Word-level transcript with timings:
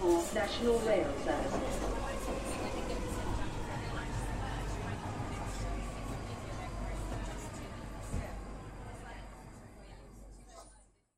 for 0.00 0.22
National 0.34 0.78
Rail 0.86 1.10
Service. 1.24 1.88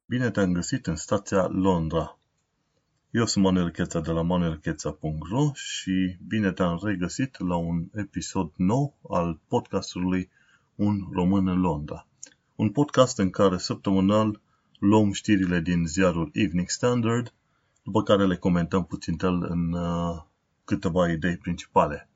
Bine 0.06 0.30
te-am 0.30 0.52
găsit 0.52 0.86
în 0.86 0.96
stația 0.96 1.46
Londra. 1.46 2.18
Eu 3.10 3.26
sunt 3.26 3.44
Manuel 3.44 3.70
Cheța 3.70 4.00
de 4.00 4.10
la 4.10 4.22
manuelcheța.ro 4.22 5.50
și 5.54 6.16
bine 6.26 6.52
te-am 6.52 6.80
regăsit 6.82 7.38
la 7.38 7.56
un 7.56 7.88
episod 7.94 8.52
nou 8.56 8.94
al 9.08 9.40
podcastului 9.48 10.30
Un 10.74 10.98
Român 11.12 11.48
în 11.48 11.60
Londra. 11.60 12.06
Un 12.56 12.70
podcast 12.70 13.18
în 13.18 13.30
care 13.30 13.58
săptămânal 13.58 14.40
luăm 14.78 15.12
știrile 15.12 15.60
din 15.60 15.86
ziarul 15.86 16.30
Evening 16.32 16.68
Standard, 16.68 17.34
după 17.90 18.02
care 18.02 18.26
le 18.26 18.36
comentăm 18.36 18.84
puțin 18.84 19.16
în 19.22 19.72
uh, 19.72 20.22
câteva 20.64 21.10
idei 21.10 21.36
principale. 21.36 22.08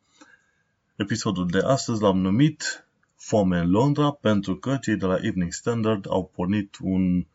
Episodul 0.96 1.46
de 1.46 1.58
astăzi 1.58 2.02
l-am 2.02 2.18
numit 2.18 2.86
Foame 3.16 3.58
în 3.58 3.70
Londra 3.70 4.10
pentru 4.10 4.56
că 4.56 4.76
cei 4.76 4.96
de 4.96 5.06
la 5.06 5.16
Evening 5.20 5.52
Standard 5.52 6.06
au 6.08 6.30
pornit 6.34 6.76
un 6.80 7.26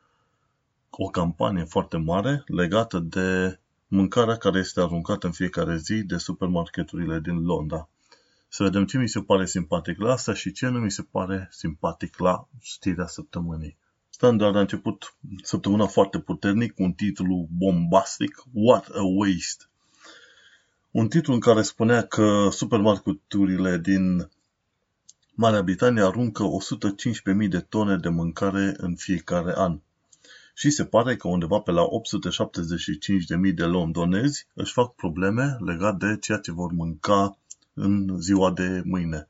o 0.89 1.07
campanie 1.09 1.63
foarte 1.63 1.97
mare 1.97 2.43
legată 2.45 2.99
de 2.99 3.59
mâncarea 3.87 4.35
care 4.35 4.59
este 4.59 4.81
aruncată 4.81 5.25
în 5.25 5.31
fiecare 5.31 5.77
zi 5.77 6.03
de 6.03 6.17
supermarketurile 6.17 7.19
din 7.19 7.45
Londra. 7.45 7.89
Să 8.47 8.63
vedem 8.63 8.85
ce 8.85 8.97
mi 8.97 9.09
se 9.09 9.21
pare 9.21 9.45
simpatic 9.45 9.99
la 9.99 10.11
asta 10.11 10.33
și 10.33 10.51
ce 10.51 10.67
nu 10.67 10.79
mi 10.79 10.91
se 10.91 11.01
pare 11.11 11.47
simpatic 11.51 12.17
la 12.17 12.47
știrea 12.61 13.07
săptămânii. 13.07 13.77
Standard 14.19 14.55
a 14.55 14.59
început 14.59 15.15
săptămâna 15.43 15.85
foarte 15.85 16.19
puternic 16.19 16.73
cu 16.73 16.83
un 16.83 16.91
titlu 16.91 17.47
bombastic, 17.57 18.43
What 18.53 18.87
a 18.87 19.01
Waste! 19.03 19.63
Un 20.91 21.07
titlu 21.07 21.33
în 21.33 21.39
care 21.39 21.61
spunea 21.61 22.05
că 22.05 22.49
supermarketurile 22.51 23.77
din 23.77 24.29
Marea 25.33 25.61
Britanie 25.61 26.03
aruncă 26.03 26.43
115.000 27.43 27.49
de 27.49 27.59
tone 27.59 27.97
de 27.97 28.09
mâncare 28.09 28.73
în 28.77 28.95
fiecare 28.95 29.53
an 29.55 29.79
și 30.53 30.69
se 30.69 30.85
pare 30.85 31.15
că 31.15 31.27
undeva 31.27 31.59
pe 31.59 31.71
la 31.71 31.83
875.000 31.83 33.53
de 33.55 33.63
londonezi 33.63 34.47
își 34.53 34.73
fac 34.73 34.95
probleme 34.95 35.57
legate 35.59 36.05
de 36.05 36.17
ceea 36.17 36.37
ce 36.37 36.51
vor 36.51 36.71
mânca 36.71 37.37
în 37.73 38.21
ziua 38.21 38.51
de 38.51 38.81
mâine. 38.85 39.29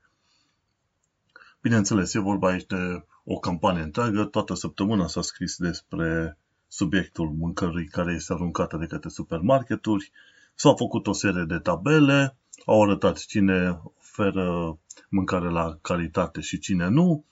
Bineînțeles, 1.61 2.13
e 2.13 2.19
vorba 2.19 2.47
aici 2.47 2.65
de 2.65 3.03
o 3.31 3.39
campanie 3.39 3.81
întreagă, 3.81 4.23
toată 4.23 4.53
săptămâna 4.53 5.07
s-a 5.07 5.21
scris 5.21 5.57
despre 5.57 6.37
subiectul 6.67 7.29
mâncării 7.37 7.87
care 7.87 8.13
este 8.13 8.33
aruncată 8.33 8.77
de 8.77 8.85
către 8.85 9.09
supermarketuri, 9.09 10.11
s-au 10.55 10.75
făcut 10.75 11.07
o 11.07 11.13
serie 11.13 11.43
de 11.47 11.57
tabele, 11.57 12.37
au 12.65 12.83
arătat 12.83 13.17
cine 13.17 13.81
oferă 13.99 14.77
mâncare 15.09 15.49
la 15.49 15.77
calitate 15.81 16.41
și 16.41 16.59
cine 16.59 16.87
nu, 16.87 17.25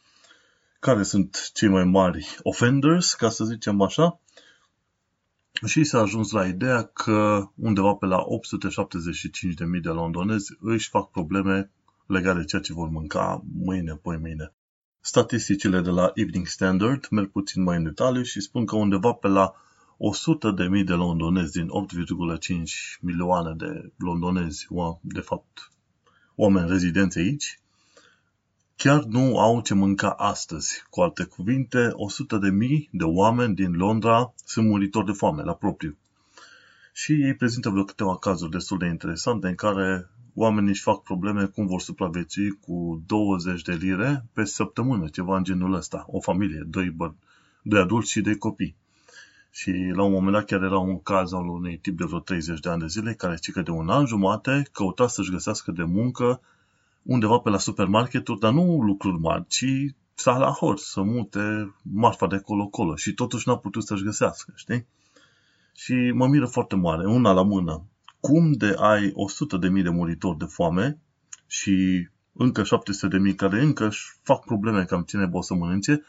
care 0.79 1.03
sunt 1.03 1.51
cei 1.53 1.69
mai 1.69 1.83
mari 1.83 2.37
offenders, 2.41 3.13
ca 3.13 3.29
să 3.29 3.43
zicem 3.43 3.81
așa, 3.81 4.19
și 5.65 5.83
s-a 5.83 5.99
ajuns 5.99 6.31
la 6.31 6.45
ideea 6.45 6.83
că 6.83 7.49
undeva 7.55 7.93
pe 7.93 8.05
la 8.05 8.17
875.000 8.17 9.81
de 9.81 9.89
londonezi 9.89 10.57
își 10.59 10.89
fac 10.89 11.11
probleme 11.11 11.71
legate 12.05 12.39
de 12.39 12.45
ceea 12.45 12.61
ce 12.61 12.73
vor 12.73 12.89
mânca 12.89 13.43
mâine, 13.53 13.93
poi 13.93 14.17
mâine. 14.17 14.51
Statisticile 15.07 15.81
de 15.81 15.89
la 15.89 16.11
Evening 16.13 16.47
Standard 16.47 17.07
merg 17.11 17.31
puțin 17.31 17.63
mai 17.63 17.77
în 17.77 17.83
detaliu 17.83 18.21
și 18.21 18.41
spun 18.41 18.65
că 18.65 18.75
undeva 18.75 19.11
pe 19.11 19.27
la 19.27 19.53
100.000 19.97 20.83
de 20.85 20.93
londonezi 20.93 21.51
din 21.51 21.67
8,5 21.67 22.99
milioane 23.01 23.53
de 23.53 23.91
londonezi, 23.97 24.67
de 25.01 25.19
fapt 25.19 25.71
oameni 26.35 26.69
rezidenți 26.69 27.17
aici, 27.17 27.59
chiar 28.75 29.03
nu 29.03 29.39
au 29.39 29.61
ce 29.61 29.73
mânca 29.73 30.09
astăzi. 30.09 30.83
Cu 30.89 31.01
alte 31.01 31.23
cuvinte, 31.23 31.89
100 31.91 32.37
de 32.37 32.49
mii 32.49 32.89
de 32.91 33.03
oameni 33.03 33.55
din 33.55 33.71
Londra 33.71 34.33
sunt 34.45 34.67
muritori 34.67 35.05
de 35.05 35.11
foame 35.11 35.43
la 35.43 35.53
propriu. 35.53 35.97
Și 36.93 37.11
ei 37.11 37.35
prezintă 37.35 37.69
vreo 37.69 37.83
câteva 37.83 38.17
cazuri 38.17 38.51
destul 38.51 38.77
de 38.77 38.85
interesante 38.85 39.47
în 39.47 39.55
care 39.55 40.09
oamenii 40.39 40.69
își 40.69 40.81
fac 40.81 41.01
probleme 41.01 41.45
cum 41.45 41.65
vor 41.67 41.81
supraviețui 41.81 42.49
cu 42.49 43.03
20 43.05 43.61
de 43.61 43.73
lire 43.73 44.25
pe 44.33 44.43
săptămână, 44.43 45.07
ceva 45.07 45.37
în 45.37 45.43
genul 45.43 45.73
ăsta. 45.73 46.05
O 46.07 46.19
familie, 46.19 46.63
doi, 46.67 46.89
bă, 46.89 47.11
doi 47.61 47.79
adulți 47.79 48.11
și 48.11 48.21
doi 48.21 48.37
copii. 48.37 48.75
Și 49.51 49.91
la 49.95 50.03
un 50.03 50.11
moment 50.11 50.33
dat 50.33 50.45
chiar 50.45 50.61
era 50.61 50.77
un 50.77 51.01
caz 51.01 51.33
al 51.33 51.47
unui 51.47 51.77
tip 51.77 51.97
de 51.97 52.03
vreo 52.05 52.19
30 52.19 52.59
de 52.59 52.69
ani 52.69 52.79
de 52.79 52.87
zile 52.87 53.13
care 53.13 53.35
zice 53.35 53.51
că 53.51 53.61
de 53.61 53.71
un 53.71 53.89
an 53.89 54.05
jumate 54.05 54.67
căuta 54.71 55.07
să-și 55.07 55.31
găsească 55.31 55.71
de 55.71 55.83
muncă 55.83 56.41
undeva 57.03 57.37
pe 57.37 57.49
la 57.49 57.57
supermarketuri, 57.57 58.39
dar 58.39 58.51
nu 58.53 58.81
lucruri 58.81 59.19
mari, 59.19 59.45
ci 59.47 59.95
la 60.23 60.51
hor, 60.51 60.77
să 60.77 61.01
mute 61.01 61.75
marfa 61.81 62.27
de 62.27 62.35
acolo-acolo 62.35 62.95
și 62.95 63.13
totuși 63.13 63.47
n-a 63.47 63.57
putut 63.57 63.85
să-și 63.85 64.03
găsească, 64.03 64.53
știi? 64.55 64.85
Și 65.75 66.11
mă 66.13 66.27
miră 66.27 66.45
foarte 66.45 66.75
mare, 66.75 67.07
una 67.07 67.31
la 67.31 67.43
mână. 67.43 67.83
Cum 68.19 68.51
de 68.51 68.75
ai 68.77 69.11
100 69.13 69.57
de 69.57 69.69
mii 69.69 69.83
de 69.83 69.89
muritori 69.89 70.37
de 70.37 70.45
foame 70.45 70.99
și 71.47 72.07
încă 72.33 72.63
700 72.63 73.17
de 73.17 73.23
mii 73.23 73.35
care 73.35 73.61
încă 73.61 73.87
își 73.87 74.17
fac 74.23 74.45
probleme 74.45 74.83
cam 74.83 75.01
cine 75.01 75.29
o 75.31 75.41
să 75.41 75.53
mănânce, 75.53 76.03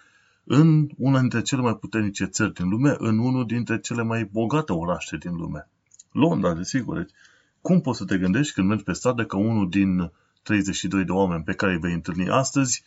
în 0.45 0.89
una 0.97 1.21
dintre 1.21 1.43
cele 1.43 1.61
mai 1.61 1.77
puternice 1.77 2.25
țări 2.25 2.53
din 2.53 2.69
lume, 2.69 2.95
în 2.99 3.19
unul 3.19 3.47
dintre 3.47 3.81
cele 3.81 4.03
mai 4.03 4.25
bogate 4.25 4.73
orașe 4.73 5.17
din 5.17 5.35
lume. 5.35 5.69
Londra, 6.13 6.55
desigur. 6.55 6.97
Deci, 6.97 7.11
cum 7.61 7.81
poți 7.81 7.99
să 7.99 8.05
te 8.05 8.19
gândești 8.19 8.53
când 8.55 8.69
mergi 8.69 8.85
pe 8.85 8.93
stradă 8.93 9.25
că 9.25 9.37
unul 9.37 9.69
din 9.69 10.13
32 10.43 11.05
de 11.05 11.13
oameni 11.13 11.45
pe 11.45 11.53
care 11.53 11.73
îi 11.73 11.79
vei 11.79 11.93
întâlni 11.93 12.29
astăzi, 12.29 12.85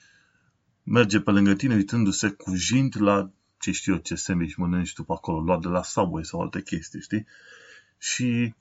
merge 0.83 1.19
pe 1.19 1.31
lângă 1.31 1.53
tine 1.53 1.75
uitându-se 1.75 2.29
cu 2.29 2.55
jint 2.55 2.99
la 2.99 3.29
ce 3.59 3.71
știu 3.71 3.93
eu, 3.93 3.99
ce 3.99 4.15
sandwich 4.15 4.55
mănânci 4.55 4.93
tu 4.93 5.03
pe 5.03 5.13
acolo, 5.13 5.39
luat 5.39 5.61
de 5.61 5.67
la 5.67 5.83
Subway 5.83 6.25
sau 6.25 6.39
alte 6.39 6.61
chestii, 6.61 7.01
știi? 7.01 7.25
Și 7.97 8.53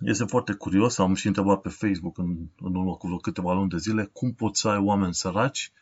este 0.00 0.24
foarte 0.24 0.52
curios, 0.52 0.98
am 0.98 1.14
și 1.14 1.26
întrebat 1.26 1.60
pe 1.60 1.68
Facebook 1.68 2.18
în, 2.18 2.36
în 2.60 2.74
urmă 2.74 2.96
cu 2.96 3.06
vreo 3.06 3.18
câteva 3.18 3.52
luni 3.52 3.68
de 3.68 3.78
zile, 3.78 4.10
cum 4.12 4.32
poți 4.32 4.60
să 4.60 4.68
ai 4.68 4.78
oameni 4.78 5.14
săraci 5.14 5.72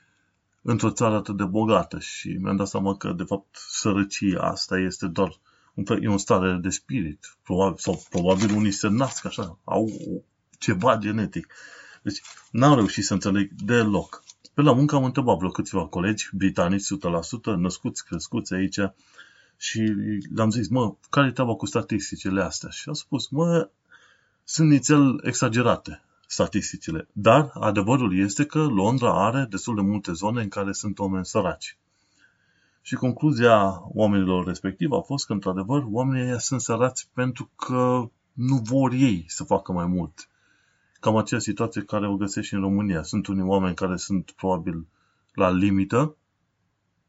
într-o 0.62 0.90
țară 0.90 1.14
atât 1.14 1.36
de 1.36 1.44
bogată 1.44 1.98
și 1.98 2.28
mi-am 2.28 2.56
dat 2.56 2.68
seama 2.68 2.96
că, 2.96 3.12
de 3.12 3.22
fapt, 3.22 3.56
sărăcia 3.70 4.40
asta 4.40 4.78
este 4.78 5.06
doar 5.06 5.40
un 5.74 5.84
fel, 5.84 6.02
e 6.02 6.08
un 6.08 6.18
stare 6.18 6.58
de 6.62 6.68
spirit, 6.68 7.36
probabil, 7.42 7.76
sau 7.78 8.02
probabil 8.10 8.54
unii 8.54 8.70
se 8.70 8.88
nasc 8.88 9.24
așa, 9.24 9.58
au 9.64 9.88
ceva 10.58 10.96
genetic. 10.96 11.54
Deci 12.02 12.22
n-am 12.50 12.74
reușit 12.74 13.04
să 13.04 13.12
înțeleg 13.12 13.50
deloc. 13.52 14.24
Pe 14.54 14.62
la 14.62 14.72
muncă 14.72 14.94
am 14.94 15.04
întrebat 15.04 15.36
vreo 15.36 15.50
câțiva 15.50 15.86
colegi 15.86 16.28
britanici 16.32 16.82
100%, 16.82 17.56
născuți, 17.56 18.04
crescuți 18.04 18.54
aici 18.54 18.78
și 19.56 19.78
le-am 20.34 20.50
zis, 20.50 20.68
mă, 20.68 20.94
care 21.10 21.26
e 21.28 21.32
treaba 21.32 21.54
cu 21.54 21.66
statisticile 21.66 22.42
astea? 22.42 22.70
Și 22.70 22.88
au 22.88 22.94
spus, 22.94 23.28
mă, 23.28 23.70
sunt 24.44 24.70
nițel 24.70 25.20
exagerate 25.24 26.02
statisticile. 26.26 27.08
Dar 27.12 27.50
adevărul 27.54 28.18
este 28.18 28.44
că 28.44 28.58
Londra 28.58 29.26
are 29.26 29.46
destul 29.50 29.74
de 29.74 29.80
multe 29.80 30.12
zone 30.12 30.42
în 30.42 30.48
care 30.48 30.72
sunt 30.72 30.98
oameni 30.98 31.26
săraci. 31.26 31.76
Și 32.82 32.94
concluzia 32.94 33.82
oamenilor 33.88 34.46
respectiv 34.46 34.92
a 34.92 35.00
fost 35.00 35.26
că, 35.26 35.32
într-adevăr, 35.32 35.84
oamenii 35.90 36.40
sunt 36.40 36.60
sărați 36.60 37.08
pentru 37.14 37.50
că 37.56 38.10
nu 38.32 38.56
vor 38.56 38.92
ei 38.92 39.24
să 39.28 39.44
facă 39.44 39.72
mai 39.72 39.86
mult 39.86 40.26
cam 41.02 41.16
acea 41.16 41.38
situație 41.38 41.82
care 41.82 42.08
o 42.08 42.16
găsești 42.16 42.48
și 42.48 42.54
în 42.54 42.60
România. 42.60 43.02
Sunt 43.02 43.26
unii 43.26 43.42
oameni 43.42 43.74
care 43.74 43.96
sunt 43.96 44.30
probabil 44.30 44.86
la 45.32 45.50
limită, 45.50 46.16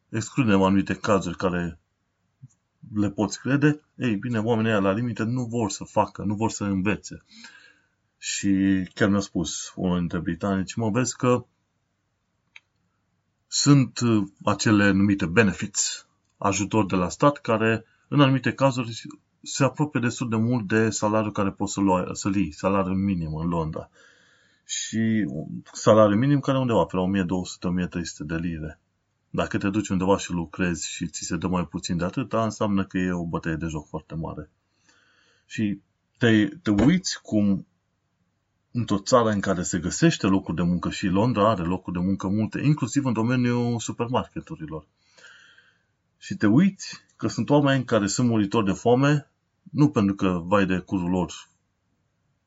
excludem 0.09 0.61
anumite 0.61 0.94
cazuri 0.94 1.38
care 1.38 1.79
le 2.95 3.09
poți 3.09 3.39
crede, 3.39 3.81
ei 3.95 4.16
bine, 4.16 4.39
oamenii 4.39 4.71
ăia 4.71 4.80
la 4.80 4.91
limită 4.91 5.24
nu 5.24 5.44
vor 5.44 5.69
să 5.69 5.83
facă, 5.83 6.24
nu 6.24 6.35
vor 6.35 6.51
să 6.51 6.63
învețe. 6.63 7.24
Și 8.18 8.83
chiar 8.94 9.09
mi-a 9.09 9.19
spus 9.19 9.74
unul 9.75 10.00
dintre 10.00 10.19
britanici, 10.19 10.75
mă 10.75 10.89
vezi 10.89 11.15
că 11.15 11.45
sunt 13.47 14.00
acele 14.44 14.91
numite 14.91 15.25
benefits, 15.25 16.07
ajutor 16.38 16.85
de 16.85 16.95
la 16.95 17.09
stat, 17.09 17.38
care 17.38 17.85
în 18.07 18.21
anumite 18.21 18.53
cazuri 18.53 19.01
se 19.41 19.63
apropie 19.63 20.00
destul 20.00 20.30
de 20.30 20.35
mult 20.35 20.68
de 20.68 20.89
salariul 20.89 21.31
care 21.31 21.51
poți 21.51 21.74
să-l, 21.74 21.83
lua, 21.83 22.09
să 22.13 22.30
iei, 22.35 22.51
salariul 22.51 22.95
minim 22.95 23.35
în 23.35 23.47
Londra. 23.47 23.89
Și 24.65 25.25
salariul 25.74 26.18
minim 26.18 26.39
care 26.39 26.57
undeva 26.57 26.83
pe 26.83 26.95
la 26.95 27.03
1200-1300 27.03 28.25
de 28.25 28.35
lire. 28.35 28.80
Dacă 29.35 29.57
te 29.57 29.69
duci 29.69 29.88
undeva 29.88 30.18
și 30.18 30.31
lucrezi 30.31 30.89
și 30.89 31.07
ți 31.07 31.24
se 31.24 31.38
dă 31.38 31.47
mai 31.47 31.68
puțin 31.68 31.97
de 31.97 32.03
atât, 32.03 32.33
înseamnă 32.33 32.85
că 32.85 32.97
e 32.97 33.12
o 33.12 33.25
bătăie 33.25 33.56
de 33.56 33.65
joc 33.65 33.88
foarte 33.88 34.15
mare. 34.15 34.50
Și 35.45 35.80
te, 36.18 36.47
te 36.47 36.69
uiți 36.69 37.21
cum 37.21 37.68
într-o 38.71 38.97
țară 38.97 39.30
în 39.30 39.39
care 39.39 39.63
se 39.63 39.80
găsește 39.80 40.27
locuri 40.27 40.56
de 40.56 40.62
muncă 40.62 40.89
și 40.89 41.07
Londra 41.07 41.50
are 41.50 41.63
locuri 41.63 41.95
de 41.95 42.06
muncă 42.06 42.27
multe, 42.27 42.62
inclusiv 42.62 43.06
în 43.06 43.13
domeniul 43.13 43.80
supermarketurilor. 43.80 44.88
Și 46.18 46.35
te 46.35 46.47
uiți 46.47 47.06
că 47.15 47.27
sunt 47.27 47.50
oameni 47.50 47.83
care 47.83 48.07
sunt 48.07 48.27
muritori 48.27 48.65
de 48.65 48.71
foame 48.71 49.31
nu 49.71 49.89
pentru 49.89 50.15
că, 50.15 50.41
vai 50.45 50.65
de 50.65 50.77
curul 50.77 51.09
lor, 51.09 51.50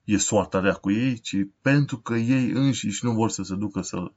e 0.05 0.17
soarta 0.17 0.61
rea 0.61 0.75
cu 0.75 0.91
ei, 0.91 1.19
ci 1.19 1.37
pentru 1.61 1.99
că 1.99 2.15
ei 2.15 2.51
înșiși 2.51 3.05
nu 3.05 3.13
vor 3.13 3.31
să 3.31 3.43
se 3.43 3.55
ducă 3.55 3.81
să, 3.81 4.13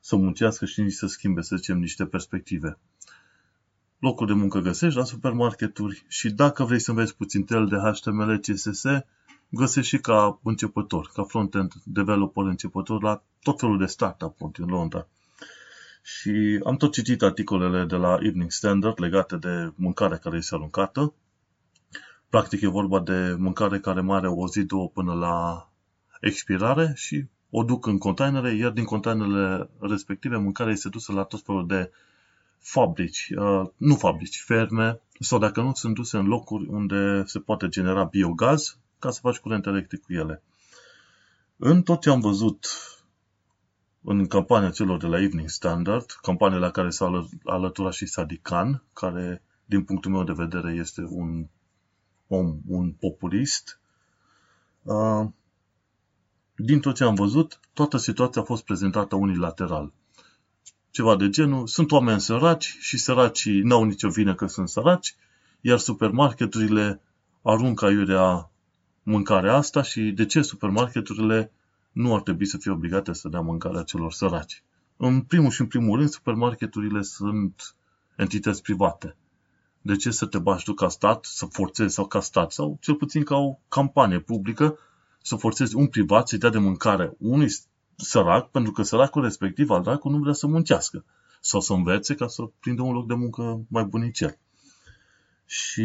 să 0.00 0.16
muncească 0.16 0.64
și 0.64 0.80
nici 0.80 0.92
să 0.92 1.06
schimbe, 1.06 1.40
să 1.40 1.56
zicem, 1.56 1.78
niște 1.78 2.04
perspective. 2.06 2.78
Locul 3.98 4.26
de 4.26 4.32
muncă 4.32 4.58
găsești 4.58 4.98
la 4.98 5.04
supermarketuri 5.04 6.04
și 6.08 6.30
dacă 6.30 6.64
vrei 6.64 6.78
să 6.78 6.90
înveți 6.90 7.16
puțin 7.16 7.44
tel 7.44 7.66
de 7.66 7.76
HTML, 7.76 8.38
CSS, 8.38 8.82
găsești 9.48 9.88
și 9.88 9.98
ca 9.98 10.40
începător, 10.42 11.10
ca 11.14 11.22
front-end 11.22 11.72
developer 11.84 12.44
începător 12.44 13.02
la 13.02 13.22
tot 13.42 13.60
felul 13.60 13.78
de 13.78 13.86
startup-uri 13.86 14.52
din 14.52 14.66
Londra. 14.66 15.06
Și 16.02 16.60
am 16.64 16.76
tot 16.76 16.92
citit 16.92 17.22
articolele 17.22 17.84
de 17.84 17.96
la 17.96 18.18
Evening 18.20 18.50
Standard 18.50 19.00
legate 19.00 19.36
de 19.36 19.72
mâncare 19.74 20.16
care 20.16 20.36
este 20.36 20.54
aruncată. 20.54 21.14
Practic 22.28 22.60
e 22.60 22.66
vorba 22.66 23.00
de 23.00 23.34
mâncare 23.38 23.78
care 23.78 24.00
mai 24.00 24.16
are 24.16 24.28
o 24.28 24.48
zi, 24.48 24.62
două 24.62 24.88
până 24.88 25.12
la 25.12 25.68
expirare 26.20 26.92
și 26.96 27.24
o 27.50 27.62
duc 27.62 27.86
în 27.86 27.98
containere, 27.98 28.54
iar 28.54 28.70
din 28.70 28.84
containerele 28.84 29.70
respective 29.78 30.36
mâncarea 30.36 30.72
este 30.72 30.88
dusă 30.88 31.12
la 31.12 31.22
tot 31.22 31.42
felul 31.42 31.66
de 31.66 31.90
fabrici, 32.58 33.32
uh, 33.36 33.68
nu 33.76 33.94
fabrici, 33.94 34.42
ferme, 34.46 35.00
sau 35.20 35.38
dacă 35.38 35.60
nu, 35.60 35.72
sunt 35.74 35.94
duse 35.94 36.16
în 36.16 36.26
locuri 36.26 36.66
unde 36.68 37.24
se 37.26 37.38
poate 37.38 37.68
genera 37.68 38.04
biogaz 38.04 38.78
ca 38.98 39.10
să 39.10 39.20
faci 39.22 39.38
curent 39.38 39.66
electric 39.66 40.02
cu 40.02 40.12
ele. 40.12 40.42
În 41.56 41.82
tot 41.82 42.00
ce 42.00 42.10
am 42.10 42.20
văzut 42.20 42.66
în 44.02 44.26
campania 44.26 44.70
celor 44.70 44.98
de 44.98 45.06
la 45.06 45.20
Evening 45.20 45.48
Standard, 45.48 46.10
campania 46.22 46.58
la 46.58 46.70
care 46.70 46.90
s-a 46.90 47.28
alăturat 47.44 47.92
și 47.92 48.06
Sadikan, 48.06 48.82
care, 48.92 49.42
din 49.64 49.84
punctul 49.84 50.10
meu 50.10 50.24
de 50.24 50.32
vedere, 50.32 50.72
este 50.72 51.06
un 51.08 51.46
om, 52.26 52.58
un 52.66 52.92
populist, 52.92 53.80
uh, 54.82 55.26
din 56.62 56.80
tot 56.80 56.94
ce 56.94 57.04
am 57.04 57.14
văzut, 57.14 57.60
toată 57.72 57.96
situația 57.96 58.42
a 58.42 58.44
fost 58.44 58.64
prezentată 58.64 59.14
unilateral. 59.14 59.92
Ceva 60.90 61.16
de 61.16 61.28
genul, 61.28 61.66
sunt 61.66 61.90
oameni 61.90 62.20
săraci 62.20 62.76
și 62.80 62.98
săracii 62.98 63.60
n-au 63.60 63.84
nicio 63.84 64.08
vină 64.08 64.34
că 64.34 64.46
sunt 64.46 64.68
săraci, 64.68 65.14
iar 65.60 65.78
supermarketurile 65.78 67.00
aruncă 67.42 67.84
aiurea 67.84 68.50
mâncarea 69.02 69.54
asta 69.54 69.82
și 69.82 70.00
de 70.00 70.26
ce 70.26 70.42
supermarketurile 70.42 71.52
nu 71.92 72.14
ar 72.14 72.20
trebui 72.20 72.46
să 72.46 72.56
fie 72.56 72.70
obligate 72.70 73.12
să 73.12 73.28
dea 73.28 73.40
mâncarea 73.40 73.82
celor 73.82 74.12
săraci. 74.12 74.62
În 74.96 75.20
primul 75.20 75.50
și 75.50 75.60
în 75.60 75.66
primul 75.66 75.96
rând, 75.98 76.10
supermarketurile 76.10 77.02
sunt 77.02 77.74
entități 78.16 78.62
private. 78.62 79.16
De 79.82 79.96
ce 79.96 80.10
să 80.10 80.26
te 80.26 80.38
bași 80.38 80.64
tu 80.64 80.72
ca 80.72 80.88
stat, 80.88 81.24
să 81.24 81.46
forțezi 81.46 81.94
sau 81.94 82.06
ca 82.06 82.20
stat, 82.20 82.52
sau 82.52 82.78
cel 82.80 82.94
puțin 82.94 83.22
ca 83.22 83.36
o 83.36 83.58
campanie 83.68 84.18
publică, 84.18 84.78
să 85.22 85.36
forțezi 85.36 85.74
un 85.74 85.86
privat 85.86 86.28
să-i 86.28 86.38
dea 86.38 86.50
de 86.50 86.58
mâncare 86.58 87.12
unui 87.18 87.48
sărac, 87.96 88.50
pentru 88.50 88.72
că 88.72 88.82
săracul 88.82 89.22
respectiv 89.22 89.70
al 89.70 89.82
dracu 89.82 90.08
nu 90.08 90.18
vrea 90.18 90.32
să 90.32 90.46
muncească 90.46 91.04
sau 91.40 91.60
să 91.60 91.72
învețe 91.72 92.14
ca 92.14 92.26
să 92.26 92.42
prindă 92.60 92.82
un 92.82 92.92
loc 92.92 93.06
de 93.06 93.14
muncă 93.14 93.64
mai 93.68 93.84
bunicel. 93.84 94.38
Și 95.46 95.82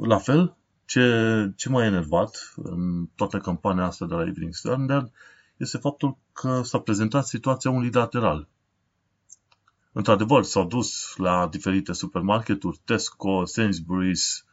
la 0.00 0.18
fel, 0.18 0.56
ce, 0.84 1.52
ce 1.56 1.68
m-a 1.68 1.84
enervat 1.84 2.54
în 2.56 3.08
toată 3.14 3.38
campania 3.38 3.84
asta 3.84 4.06
de 4.06 4.14
la 4.14 4.26
Evening 4.26 4.54
Standard 4.54 5.12
este 5.56 5.78
faptul 5.78 6.16
că 6.32 6.62
s-a 6.62 6.78
prezentat 6.78 7.26
situația 7.26 7.70
unilateral. 7.70 8.48
Într-adevăr, 9.92 10.42
s-au 10.42 10.66
dus 10.66 11.14
la 11.16 11.48
diferite 11.50 11.92
supermarketuri, 11.92 12.80
Tesco, 12.84 13.42
Sainsbury's, 13.44 14.42
uh, 14.42 14.45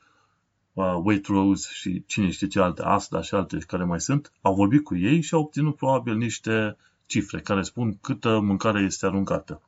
Waitrose 0.74 1.70
și 1.72 2.04
cine 2.06 2.30
știe 2.30 2.48
ce 2.48 2.60
alte, 2.60 2.82
Asda 2.82 3.22
și 3.22 3.34
alte 3.34 3.58
care 3.58 3.84
mai 3.84 4.02
sunt, 4.02 4.32
au 4.42 4.56
vorbit 4.56 4.84
cu 4.84 4.96
ei 4.96 5.22
și 5.22 5.34
au 5.34 5.42
obținut 5.42 5.76
probabil 5.76 6.16
niște 6.16 6.78
cifre 7.06 7.42
care 7.42 7.62
spun 7.62 7.98
câtă 8.02 8.40
mâncare 8.40 8.82
este 8.82 9.06
aruncată. 9.06 9.62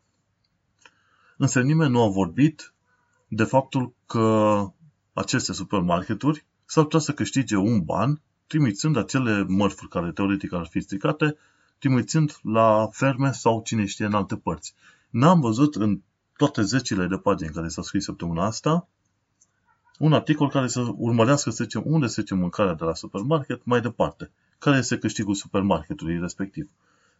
Însă 1.37 1.61
nimeni 1.61 1.91
nu 1.91 2.03
a 2.03 2.07
vorbit 2.07 2.73
de 3.27 3.43
faptul 3.43 3.93
că 4.05 4.57
aceste 5.13 5.53
supermarketuri 5.53 6.45
s-ar 6.65 6.83
putea 6.83 6.99
să 6.99 7.13
câștige 7.13 7.55
un 7.55 7.83
ban 7.83 8.21
trimițând 8.47 8.95
acele 8.95 9.45
mărfuri 9.47 9.89
care 9.89 10.11
teoretic 10.11 10.53
ar 10.53 10.65
fi 10.65 10.79
stricate, 10.79 11.37
trimițând 11.79 12.37
la 12.41 12.87
ferme 12.91 13.31
sau 13.31 13.61
cine 13.61 13.85
știe 13.85 14.05
în 14.05 14.13
alte 14.13 14.35
părți. 14.35 14.73
N-am 15.09 15.39
văzut 15.39 15.75
în 15.75 16.01
toate 16.37 16.61
zecile 16.61 17.07
de 17.07 17.17
pagini 17.17 17.53
care 17.53 17.67
s-au 17.67 17.83
scris 17.83 18.03
săptămâna 18.03 18.45
asta 18.45 18.87
un 19.99 20.13
articol 20.13 20.49
care 20.49 20.67
să 20.67 20.93
urmărească, 20.95 21.49
să 21.49 21.63
zicem, 21.63 21.83
unde 21.85 22.07
se 22.07 22.21
zice 22.21 22.33
mâncarea 22.33 22.73
de 22.73 22.83
la 22.83 22.93
supermarket 22.93 23.65
mai 23.65 23.81
departe. 23.81 24.31
Care 24.57 24.77
este 24.77 24.97
câștigul 24.97 25.33
supermarketului 25.33 26.19
respectiv. 26.19 26.69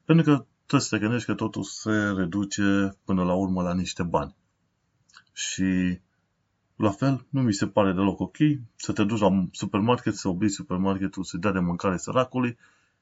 Pentru 0.06 0.26
că 0.26 0.46
trebuie 0.66 0.82
să 0.82 0.96
te 0.96 1.02
gândești 1.02 1.26
că 1.26 1.34
totul 1.34 1.64
se 1.64 1.92
reduce 1.92 2.98
până 3.06 3.24
la 3.24 3.34
urmă 3.34 3.62
la 3.62 3.74
niște 3.74 4.04
bani. 4.04 4.36
Și 5.34 6.00
la 6.76 6.92
fel, 6.92 7.26
nu 7.30 7.42
mi 7.42 7.54
se 7.54 7.68
pare 7.68 7.92
deloc 7.92 8.20
ok 8.20 8.38
să 8.76 8.92
te 8.92 9.04
duci 9.04 9.20
la 9.20 9.46
supermarket, 9.52 10.16
să 10.16 10.28
obligi 10.28 10.54
supermarketul 10.54 11.24
să 11.24 11.38
dea 11.38 11.52
de 11.52 11.60
mâncare 11.60 11.98
săracului, 11.98 12.58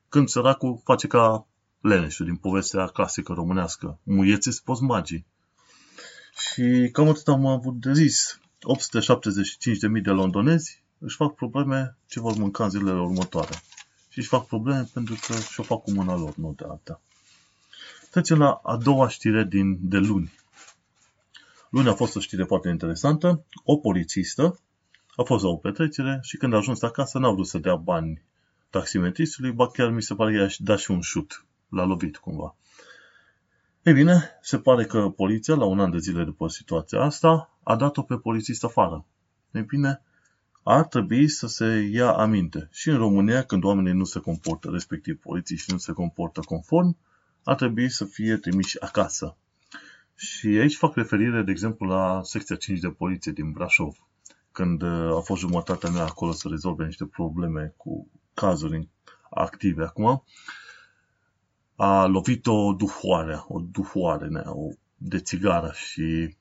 când 0.09 0.27
săracul 0.27 0.81
face 0.83 1.07
ca 1.07 1.47
leneșul 1.81 2.25
din 2.25 2.35
povestea 2.35 2.87
clasică 2.87 3.33
românească. 3.33 3.99
Muieți 4.03 4.63
poți 4.63 4.83
magii. 4.83 5.25
Și 6.37 6.89
cam 6.91 7.07
atât 7.07 7.27
am 7.27 7.45
avut 7.45 7.79
de 7.79 7.93
zis. 7.93 8.39
875.000 8.63 10.01
de 10.01 10.09
londonezi 10.09 10.83
își 10.99 11.15
fac 11.15 11.35
probleme 11.35 11.97
ce 12.07 12.19
vor 12.19 12.35
mânca 12.35 12.63
în 12.63 12.69
zilele 12.69 12.99
următoare. 12.99 13.61
Și 14.09 14.19
își 14.19 14.27
fac 14.27 14.45
probleme 14.45 14.89
pentru 14.93 15.15
că 15.27 15.33
și-o 15.39 15.63
fac 15.63 15.81
cu 15.81 15.91
mâna 15.91 16.15
lor, 16.15 16.35
nu 16.35 16.53
de 16.57 16.65
alta. 16.67 17.01
Trecem 18.11 18.37
la 18.37 18.59
a 18.63 18.77
doua 18.77 19.07
știre 19.09 19.43
din, 19.43 19.77
de 19.81 19.97
luni. 19.97 20.33
Luni 21.69 21.89
a 21.89 21.93
fost 21.93 22.15
o 22.15 22.19
știre 22.19 22.43
foarte 22.43 22.69
interesantă. 22.69 23.45
O 23.63 23.77
polițistă 23.77 24.59
a 25.15 25.23
fost 25.23 25.43
la 25.43 25.49
o 25.49 25.55
petrecere 25.55 26.19
și 26.21 26.37
când 26.37 26.53
a 26.53 26.57
ajuns 26.57 26.81
acasă 26.81 27.19
n-a 27.19 27.31
vrut 27.31 27.47
să 27.47 27.57
dea 27.57 27.75
bani 27.75 28.21
taximetristului, 28.69 29.51
ba 29.51 29.67
chiar 29.67 29.89
mi 29.89 30.01
se 30.01 30.15
pare 30.15 30.35
că 30.35 30.41
i-a 30.41 30.49
dat 30.57 30.79
și 30.79 30.91
un 30.91 31.01
șut. 31.01 31.45
L-a 31.69 31.83
lovit 31.83 32.17
cumva. 32.17 32.55
Ei 33.83 33.93
bine, 33.93 34.37
se 34.41 34.59
pare 34.59 34.85
că 34.85 35.09
poliția, 35.09 35.55
la 35.55 35.65
un 35.65 35.79
an 35.79 35.91
de 35.91 35.97
zile 35.97 36.23
după 36.23 36.47
situația 36.47 37.01
asta, 37.01 37.57
a 37.63 37.75
dat-o 37.75 38.01
pe 38.01 38.15
polițist 38.15 38.63
afară. 38.63 39.05
Ei 39.51 39.61
bine, 39.61 40.01
ar 40.63 40.85
trebui 40.85 41.27
să 41.27 41.47
se 41.47 41.89
ia 41.91 42.11
aminte. 42.11 42.67
Și 42.71 42.89
în 42.89 42.97
România, 42.97 43.43
când 43.43 43.63
oamenii 43.63 43.93
nu 43.93 44.03
se 44.03 44.19
comportă, 44.19 44.69
respectiv 44.71 45.19
polițiștii 45.19 45.73
nu 45.73 45.79
se 45.79 45.91
comportă 45.91 46.39
conform, 46.39 46.97
ar 47.43 47.55
trebui 47.55 47.89
să 47.89 48.05
fie 48.05 48.37
trimiși 48.37 48.81
acasă. 48.81 49.37
Și 50.15 50.47
aici 50.47 50.77
fac 50.77 50.95
referire, 50.95 51.41
de 51.41 51.51
exemplu, 51.51 51.87
la 51.87 52.19
secția 52.23 52.55
5 52.55 52.79
de 52.79 52.89
poliție 52.89 53.31
din 53.31 53.51
Brașov, 53.51 53.95
când 54.51 54.81
uh, 54.81 55.15
a 55.15 55.19
fost 55.19 55.41
jumătatea 55.41 55.89
mea 55.89 56.03
acolo 56.03 56.31
să 56.31 56.47
rezolve 56.47 56.85
niște 56.85 57.05
probleme 57.05 57.73
cu 57.77 58.07
cazuri 58.33 58.89
active 59.29 59.83
acum, 59.83 60.23
a 61.83 62.05
lovit 62.05 62.47
o 62.47 62.73
duhoare, 62.73 63.43
o 63.47 63.59
duhoare 63.59 64.27
o, 64.45 64.69
de 64.97 65.19
țigară 65.19 65.71
și 65.75 66.35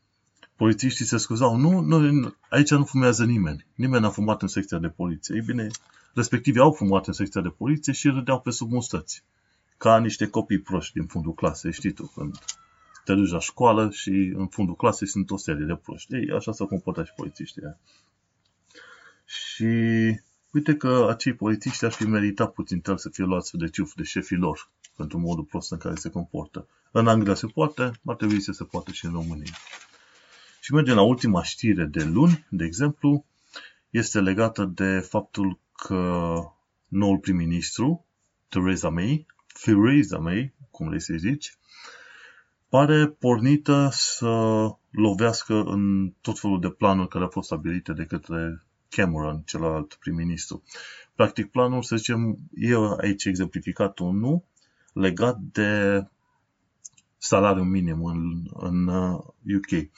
polițiștii 0.57 1.05
se 1.05 1.17
scuzau, 1.17 1.57
nu, 1.57 1.81
nu, 1.81 2.35
aici 2.49 2.71
nu 2.71 2.85
fumează 2.85 3.25
nimeni, 3.25 3.67
nimeni 3.75 4.03
n-a 4.03 4.11
fumat 4.11 4.43
în 4.43 4.49
secția 4.49 4.79
de 4.79 4.89
poliție. 4.89 5.35
Ei 5.35 5.41
bine, 5.41 5.67
respectiv 6.15 6.57
au 6.57 6.73
fumat 6.73 7.07
în 7.07 7.13
secția 7.13 7.41
de 7.41 7.49
poliție 7.49 7.93
și 7.93 8.09
râdeau 8.09 8.41
pe 8.41 8.51
sub 8.51 8.71
mustăți, 8.71 9.25
ca 9.77 9.99
niște 9.99 10.27
copii 10.27 10.61
proști 10.61 10.93
din 10.93 11.07
fundul 11.07 11.35
clasei, 11.35 11.73
știi 11.73 11.93
tu, 11.93 12.13
când 12.15 12.39
te 13.05 13.15
duci 13.15 13.31
la 13.31 13.41
școală 13.41 13.91
și 13.91 14.33
în 14.37 14.47
fundul 14.47 14.75
clasei 14.75 15.09
sunt 15.09 15.31
o 15.31 15.37
serie 15.37 15.65
de 15.65 15.75
proști. 15.75 16.15
Ei, 16.15 16.31
așa 16.37 16.53
s-au 16.53 16.67
comportat 16.67 17.07
și 17.07 17.13
polițiștii. 17.17 17.63
Și 19.25 19.73
uite 20.53 20.77
că 20.77 21.07
acei 21.11 21.35
polițiști 21.35 21.85
ar 21.85 21.93
fi 21.93 22.05
meritat 22.05 22.53
puțin 22.53 22.81
tăr 22.81 22.97
să 22.97 23.09
fie 23.09 23.25
luați 23.25 23.57
de 23.57 23.69
ciuf 23.69 23.95
de 23.95 24.03
șefii 24.03 24.37
lor 24.37 24.71
pentru 24.97 25.19
modul 25.19 25.45
prost 25.45 25.73
în 25.73 25.79
care 25.79 25.95
se 25.95 26.11
comportă. 26.11 26.69
În 26.91 27.09
Anglia 27.09 27.35
se 27.35 27.47
poate, 27.47 27.91
ar 28.05 28.17
trebui 28.17 28.41
să 28.41 28.53
se 28.53 28.65
poate 28.65 28.93
și 28.93 29.05
în 29.05 29.13
România. 29.13 29.53
Și 30.61 30.73
mergem 30.73 30.95
la 30.95 31.03
ultima 31.03 31.43
știre 31.43 31.85
de 31.85 32.05
luni, 32.05 32.47
de 32.51 32.65
exemplu, 32.65 33.25
este 33.91 34.21
legată 34.21 34.65
de 34.65 34.99
faptul 34.99 35.59
că 35.73 36.35
noul 36.89 37.19
prim-ministru, 37.19 38.07
Theresa 38.49 38.89
May, 38.89 39.27
Theresa 39.63 40.19
May, 40.19 40.55
cum 40.71 40.87
vrei 40.87 41.01
să 41.01 41.15
zici, 41.17 41.57
pare 42.69 43.07
pornită 43.07 43.89
să 43.93 44.31
lovească 44.91 45.55
în 45.55 46.13
tot 46.21 46.39
felul 46.39 46.61
de 46.61 46.69
planuri 46.69 47.09
care 47.09 47.25
au 47.25 47.31
fost 47.31 47.47
stabilite 47.47 47.93
de 47.93 48.05
către 48.05 48.65
Cameron, 48.97 49.43
celălalt 49.47 49.95
prim-ministru. 49.95 50.63
Practic, 51.15 51.51
planul, 51.51 51.83
să 51.83 51.97
zicem, 51.97 52.39
e 52.55 52.75
aici 53.01 53.25
exemplificat 53.25 53.99
unul 53.99 54.43
legat 54.93 55.39
de 55.39 56.03
salariul 57.19 57.67
minim 57.67 58.05
în, 58.05 58.47
în 58.53 58.89
UK. 59.57 59.71
Uh, 59.71 59.89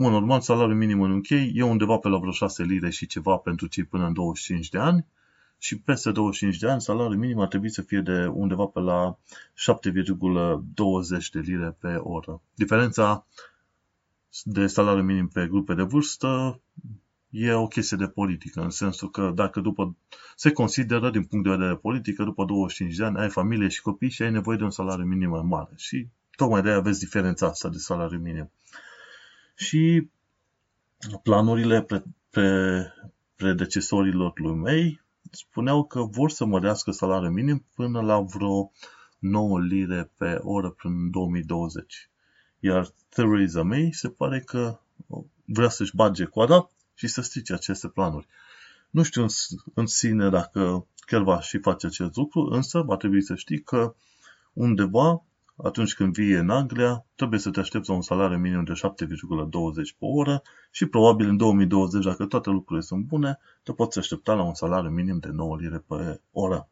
Mă, 0.00 0.08
normal, 0.08 0.40
salariul 0.40 0.76
minim 0.76 1.00
în 1.00 1.16
UK 1.16 1.28
e 1.28 1.62
undeva 1.62 1.96
pe 1.96 2.08
la 2.08 2.18
vreo 2.18 2.32
6 2.32 2.62
lire 2.62 2.90
și 2.90 3.06
ceva 3.06 3.36
pentru 3.36 3.66
cei 3.66 3.84
până 3.84 4.06
în 4.06 4.12
25 4.12 4.68
de 4.68 4.78
ani 4.78 5.06
și 5.58 5.78
peste 5.78 6.10
25 6.10 6.58
de 6.58 6.70
ani 6.70 6.80
salariul 6.80 7.18
minim 7.18 7.38
ar 7.38 7.48
trebui 7.48 7.70
să 7.70 7.82
fie 7.82 8.00
de 8.00 8.26
undeva 8.26 8.64
pe 8.64 8.80
la 8.80 9.18
7,20 9.18 9.20
de 11.32 11.38
lire 11.38 11.76
pe 11.80 11.94
oră. 11.94 12.40
Diferența 12.54 13.26
de 14.44 14.66
salariu 14.66 15.02
minim 15.02 15.28
pe 15.28 15.46
grupe 15.46 15.74
de 15.74 15.82
vârstă 15.82 16.60
e 17.30 17.52
o 17.52 17.66
chestie 17.66 17.96
de 17.96 18.06
politică, 18.06 18.60
în 18.60 18.70
sensul 18.70 19.10
că 19.10 19.32
dacă 19.34 19.60
după 19.60 19.96
se 20.36 20.52
consideră 20.52 21.10
din 21.10 21.24
punct 21.24 21.44
de 21.44 21.50
vedere 21.50 21.76
politică, 21.76 22.24
după 22.24 22.44
25 22.44 22.96
de 22.96 23.04
ani 23.04 23.18
ai 23.18 23.28
familie 23.28 23.68
și 23.68 23.82
copii 23.82 24.10
și 24.10 24.22
ai 24.22 24.30
nevoie 24.30 24.56
de 24.56 24.64
un 24.64 24.70
salariu 24.70 25.04
minim 25.04 25.28
mai 25.28 25.42
mare. 25.44 25.72
Și 25.76 26.06
tocmai 26.36 26.62
de 26.62 26.68
aia 26.68 26.76
aveți 26.76 26.98
diferența 26.98 27.46
asta 27.46 27.68
de 27.68 27.78
salariu 27.78 28.18
minim. 28.18 28.50
Și 29.54 30.08
planurile 31.22 31.82
pre, 31.82 32.04
pre, 32.30 32.92
predecesorilor 33.36 34.32
lui 34.34 34.54
mei 34.54 35.00
spuneau 35.30 35.84
că 35.84 36.02
vor 36.02 36.30
să 36.30 36.44
mărească 36.44 36.90
salariul 36.90 37.32
minim 37.32 37.64
până 37.74 38.00
la 38.00 38.20
vreo 38.20 38.72
9 39.18 39.60
lire 39.60 40.10
pe 40.16 40.38
oră 40.42 40.70
până 40.70 40.94
în 40.94 41.10
2020. 41.10 42.10
Iar 42.58 42.88
Theresa 43.08 43.62
May 43.62 43.90
se 43.92 44.08
pare 44.08 44.40
că 44.40 44.80
vrea 45.44 45.68
să-și 45.68 45.96
bage 45.96 46.24
coada 46.24 46.70
și 46.98 47.06
să 47.06 47.20
strice 47.20 47.52
aceste 47.52 47.88
planuri. 47.88 48.26
Nu 48.90 49.02
știu 49.02 49.22
în, 49.22 49.28
în 49.74 49.86
sine 49.86 50.28
dacă 50.30 50.86
chiar 51.00 51.22
va 51.22 51.40
și 51.40 51.58
face 51.58 51.86
acest 51.86 52.16
lucru, 52.16 52.40
însă 52.40 52.80
va 52.80 52.96
trebui 52.96 53.22
să 53.22 53.34
știi 53.34 53.60
că 53.60 53.94
undeva, 54.52 55.24
atunci 55.56 55.94
când 55.94 56.12
vii 56.12 56.32
în 56.32 56.50
Anglia, 56.50 57.04
trebuie 57.14 57.40
să 57.40 57.50
te 57.50 57.60
aștepți 57.60 57.88
la 57.88 57.94
un 57.94 58.02
salariu 58.02 58.38
minim 58.38 58.64
de 58.64 58.72
7,20 58.72 58.78
pe 59.98 60.04
oră 60.04 60.42
și 60.70 60.86
probabil 60.86 61.28
în 61.28 61.36
2020, 61.36 62.04
dacă 62.04 62.26
toate 62.26 62.50
lucrurile 62.50 62.86
sunt 62.86 63.04
bune, 63.04 63.38
te 63.62 63.72
poți 63.72 63.98
aștepta 63.98 64.34
la 64.34 64.42
un 64.42 64.54
salariu 64.54 64.90
minim 64.90 65.18
de 65.18 65.28
9 65.28 65.56
lire 65.56 65.84
pe 65.86 66.20
oră. 66.32 66.68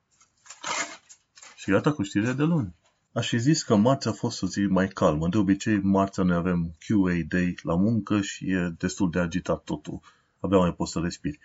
Și 1.56 1.70
iată 1.70 1.92
cu 1.92 2.02
știrile 2.02 2.32
de 2.32 2.42
luni. 2.42 2.74
Aș 3.12 3.28
fi 3.28 3.38
zis 3.38 3.62
că 3.62 3.76
marți 3.76 4.08
a 4.08 4.12
fost 4.12 4.42
o 4.42 4.46
zi 4.46 4.60
mai 4.60 4.88
calmă. 4.88 5.28
De 5.28 5.38
obicei, 5.38 5.80
marți 5.80 6.20
noi 6.20 6.36
avem 6.36 6.76
QA 6.86 7.14
Day 7.28 7.54
la 7.62 7.76
muncă 7.76 8.20
și 8.20 8.50
e 8.50 8.74
destul 8.78 9.10
de 9.10 9.18
agitat 9.18 9.62
totul. 9.64 10.00
Abia 10.46 10.58
mai 10.58 10.74
poți 10.74 10.92
să 10.92 10.98
respiri. 10.98 11.38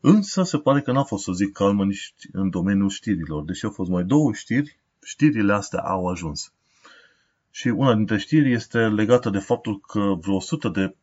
Însă 0.00 0.42
se 0.42 0.58
pare 0.58 0.80
că 0.80 0.92
n-a 0.92 1.02
fost 1.02 1.28
o 1.28 1.32
zi 1.32 1.50
calmă 1.50 1.84
nici 1.84 2.14
în 2.32 2.50
domeniul 2.50 2.88
știrilor. 2.88 3.44
Deși 3.44 3.64
au 3.64 3.70
fost 3.70 3.90
mai 3.90 4.04
două 4.04 4.32
știri, 4.32 4.78
știrile 5.02 5.52
astea 5.52 5.80
au 5.80 6.06
ajuns. 6.06 6.52
Și 7.50 7.68
una 7.68 7.94
dintre 7.94 8.18
știri 8.18 8.52
este 8.52 8.78
legată 8.78 9.30
de 9.30 9.38
faptul 9.38 9.80
că 9.80 10.14
vreo 10.20 10.34
100 10.34 10.68
de 10.68 10.94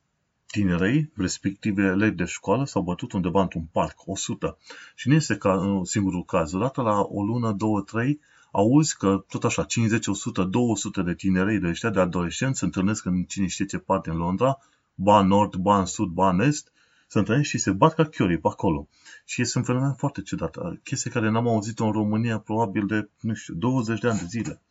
tinerei, 0.46 1.12
respective 1.16 1.84
elevi 1.84 2.16
de 2.16 2.26
școală, 2.26 2.66
s-au 2.66 2.82
bătut 2.82 3.12
undeva 3.12 3.42
într-un 3.42 3.68
parc, 3.72 3.98
100. 4.06 4.58
Și 4.96 5.08
nu 5.08 5.14
este 5.14 5.38
ca, 5.38 5.82
singurul 5.84 6.24
caz. 6.24 6.54
Odată 6.54 6.82
la 6.82 7.00
o 7.00 7.24
lună, 7.24 7.52
două, 7.52 7.82
trei, 7.82 8.20
auzi 8.52 8.98
că 8.98 9.24
tot 9.30 9.44
așa 9.44 9.64
50, 9.64 10.08
100, 10.08 10.44
200 10.44 11.02
de 11.02 11.14
tinerei 11.14 11.60
de 11.60 11.68
ăștia, 11.68 11.90
de 11.90 12.00
adolescenți, 12.00 12.60
se 12.60 12.66
întâlnesc 12.66 13.06
în 13.06 13.24
cine 13.24 13.48
știe 13.48 13.66
ce 13.66 13.78
parte 13.78 14.10
în 14.10 14.18
Londra, 14.18 14.58
ba 14.96 15.20
în 15.20 15.28
nord, 15.28 15.56
ba 15.56 15.80
în 15.80 15.86
sud, 15.86 16.10
ba 16.10 16.30
în 16.30 16.40
est, 16.40 16.72
se 17.10 17.18
întâlnesc 17.18 17.50
și 17.50 17.58
se 17.58 17.72
bat 17.72 17.94
ca 17.94 18.06
chiorii 18.06 18.40
pe 18.40 18.48
acolo. 18.48 18.88
Și 19.26 19.42
este 19.42 19.58
un 19.58 19.64
fenomen 19.64 19.94
foarte 19.94 20.22
ciudat. 20.22 20.58
Chestie 20.84 21.12
care 21.12 21.30
n-am 21.30 21.48
auzit-o 21.48 21.86
în 21.86 21.92
România 21.92 22.40
probabil 22.40 22.86
de, 22.86 23.10
nu 23.20 23.34
știu, 23.34 23.54
20 23.54 24.00
de 24.00 24.08
ani 24.08 24.20
de 24.20 24.26
zile. 24.28 24.62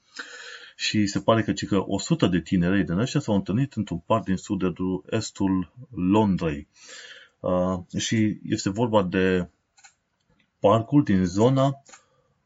Și 0.76 1.06
se 1.06 1.20
pare 1.20 1.42
că, 1.42 1.52
că 1.52 1.82
100 1.86 2.26
de 2.26 2.40
tinerei 2.40 2.84
din 2.84 2.98
ăștia 2.98 3.20
s-au 3.20 3.34
întâlnit 3.34 3.72
într-un 3.72 3.98
parc 3.98 4.24
din 4.24 4.36
sud 4.36 4.62
estul 5.10 5.72
Londrei. 5.90 6.68
Uh, 7.40 8.00
și 8.00 8.38
este 8.42 8.70
vorba 8.70 9.02
de 9.02 9.48
parcul 10.60 11.02
din 11.02 11.24
zona 11.24 11.82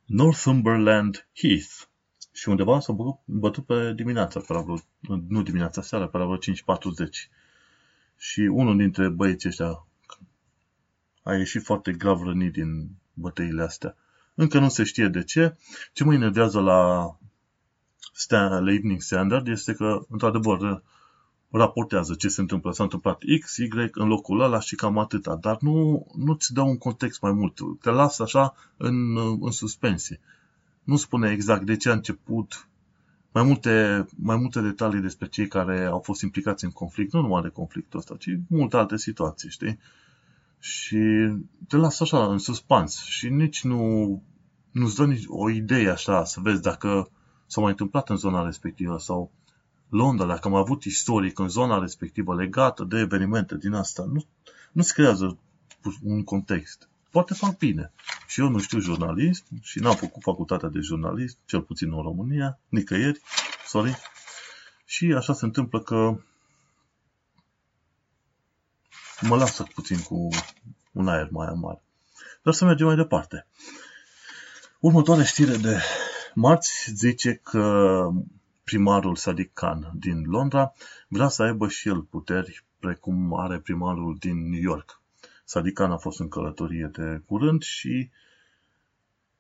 Northumberland 0.05 1.29
Heath. 1.35 1.73
Și 2.33 2.49
undeva 2.49 2.81
s-au 2.81 3.23
bătut 3.25 3.67
pe 3.67 3.93
dimineața, 3.97 4.41
pe 4.41 4.53
la 4.53 4.61
vreo, 4.61 4.77
nu 5.29 5.43
dimineața, 5.43 5.83
seara, 5.83 6.09
pe 6.09 6.19
la 6.19 6.25
vreo 6.25 6.39
5.40. 6.39 7.42
Și 8.17 8.41
unul 8.41 8.77
dintre 8.77 9.09
băieții 9.09 9.49
ăștia 9.49 9.87
a 11.23 11.35
ieșit 11.35 11.63
foarte 11.63 11.93
grav 11.93 12.23
rănit 12.23 12.53
din 12.53 12.89
bătăile 13.15 13.63
astea. 13.63 13.97
Încă 14.35 14.59
nu 14.59 14.69
se 14.69 14.85
știe 14.85 15.09
de 15.09 15.23
ce. 15.23 15.57
Ce 15.93 16.05
mă 16.05 16.15
enervează 16.15 16.61
la, 16.61 17.13
Stand, 18.13 18.67
la 18.67 18.73
Evening 18.73 19.01
Standard 19.01 19.47
este 19.49 19.73
că, 19.73 20.05
într-adevăr, 20.09 20.83
raportează 21.51 22.15
ce 22.15 22.29
se 22.29 22.41
întâmplă. 22.41 22.73
S-a 22.73 22.83
întâmplat 22.83 23.23
X, 23.41 23.57
Y 23.57 23.69
în 23.93 24.09
locul 24.09 24.41
ăla 24.41 24.61
și 24.61 24.75
cam 24.75 24.99
atâta, 24.99 25.37
dar 25.37 25.57
nu, 25.61 26.07
nu-ți 26.17 26.53
dă 26.53 26.61
un 26.61 26.79
context 26.79 27.21
mai 27.21 27.33
mult. 27.33 27.59
Te 27.81 27.91
lasă 27.91 28.23
așa 28.23 28.55
în, 28.77 29.17
în 29.41 29.51
suspensie. 29.51 30.21
Nu 30.83 30.97
spune 30.97 31.31
exact 31.31 31.65
de 31.65 31.77
ce 31.77 31.89
a 31.89 31.93
început, 31.93 32.69
mai 33.33 33.43
multe, 33.43 34.07
mai 34.17 34.37
multe 34.37 34.61
detalii 34.61 35.01
despre 35.01 35.29
cei 35.29 35.49
care 35.49 35.85
au 35.85 36.01
fost 36.01 36.23
implicați 36.23 36.65
în 36.65 36.71
conflict, 36.71 37.13
nu 37.13 37.21
numai 37.21 37.43
de 37.43 37.49
conflictul 37.49 37.99
ăsta, 37.99 38.17
ci 38.19 38.29
multe 38.49 38.77
alte 38.77 38.97
situații, 38.97 39.51
știi? 39.51 39.79
Și 40.59 40.99
te 41.69 41.77
lasă 41.77 42.03
așa 42.03 42.27
în 42.27 42.39
suspans 42.39 43.03
și 43.03 43.29
nici 43.29 43.65
nu, 43.65 44.23
nu-ți 44.71 44.97
dă 44.97 45.07
nici 45.07 45.25
o 45.27 45.51
idee 45.51 45.91
așa 45.91 46.25
să 46.25 46.41
vezi 46.41 46.63
dacă 46.63 47.11
s-a 47.47 47.61
mai 47.61 47.71
întâmplat 47.71 48.11
în 48.11 48.17
zona 48.17 48.45
respectivă 48.45 48.99
sau 48.99 49.31
Londra, 49.89 50.27
dacă 50.27 50.49
am 50.49 50.55
avut 50.55 50.85
istoric 50.85 51.39
în 51.39 51.49
zona 51.49 51.79
respectivă 51.79 52.35
legată 52.35 52.85
de 52.85 52.99
evenimente 52.99 53.57
din 53.57 53.73
asta, 53.73 54.05
nu, 54.13 54.25
nu 54.73 54.83
se 54.83 54.93
creează 54.95 55.39
un 56.03 56.25
context. 56.25 56.89
Poate 57.13 57.35
fac 57.35 57.59
bine. 57.59 57.93
Și 58.27 58.41
eu 58.41 58.49
nu 58.49 58.59
știu 58.59 58.79
jurnalist 58.79 59.45
și 59.63 59.79
n-am 59.79 59.95
făcut 59.95 60.23
facultatea 60.23 60.69
de 60.69 60.81
jurnalist, 60.81 61.39
cel 61.45 61.63
puțin 61.63 61.93
în 61.93 62.03
România, 62.03 62.59
nicăieri, 62.69 63.21
sorry. 63.67 63.97
Și 64.85 65.13
așa 65.17 65.33
se 65.33 65.45
întâmplă 65.45 65.81
că 65.81 66.17
mă 69.21 69.37
lasă 69.37 69.63
puțin 69.75 70.03
cu 70.03 70.29
un 70.93 71.09
aer 71.09 71.29
mai 71.31 71.47
amar. 71.47 71.81
Dar 72.43 72.55
să 72.55 72.65
mergem 72.65 72.87
mai 72.87 72.97
departe. 72.97 73.47
Următoarea 74.81 75.25
știre 75.25 75.57
de 75.57 75.81
marți 76.35 76.91
zice 76.95 77.35
că 77.35 78.09
primarul 78.65 79.17
Sadiq 79.17 79.53
Khan 79.53 79.91
din 79.95 80.25
Londra 80.25 80.73
vrea 81.09 81.29
să 81.29 81.43
aibă 81.43 81.69
și 81.69 81.89
el 81.89 82.03
puteri 82.03 82.65
precum 82.79 83.41
are 83.41 83.59
primarul 83.59 84.17
din 84.21 84.49
New 84.51 84.61
York. 84.61 85.02
Sadiq 85.53 85.73
Khan 85.75 85.91
a 85.91 85.97
fost 85.97 86.21
în 86.21 86.29
călătorie 86.29 86.91
de 86.93 87.23
curând 87.27 87.63
și 87.63 88.11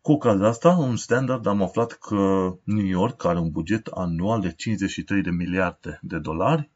cu 0.01 0.13
ocazia 0.13 0.47
asta, 0.47 0.69
un 0.69 0.97
standard, 0.97 1.47
am 1.47 1.63
aflat 1.63 1.93
că 1.93 2.55
New 2.65 2.85
York 2.85 3.25
are 3.25 3.39
un 3.39 3.51
buget 3.51 3.87
anual 3.87 4.41
de 4.41 4.53
53 4.53 5.23
de 5.23 5.31
miliarde 5.31 5.99
de 6.03 6.19
dolari, 6.19 6.71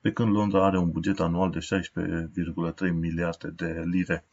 pe 0.00 0.12
când 0.12 0.32
Londra 0.32 0.64
are 0.64 0.78
un 0.78 0.90
buget 0.90 1.20
anual 1.20 1.50
de 1.50 1.58
16,3 1.58 2.92
miliarde 2.92 3.48
de 3.48 3.82
lire. 3.84 4.24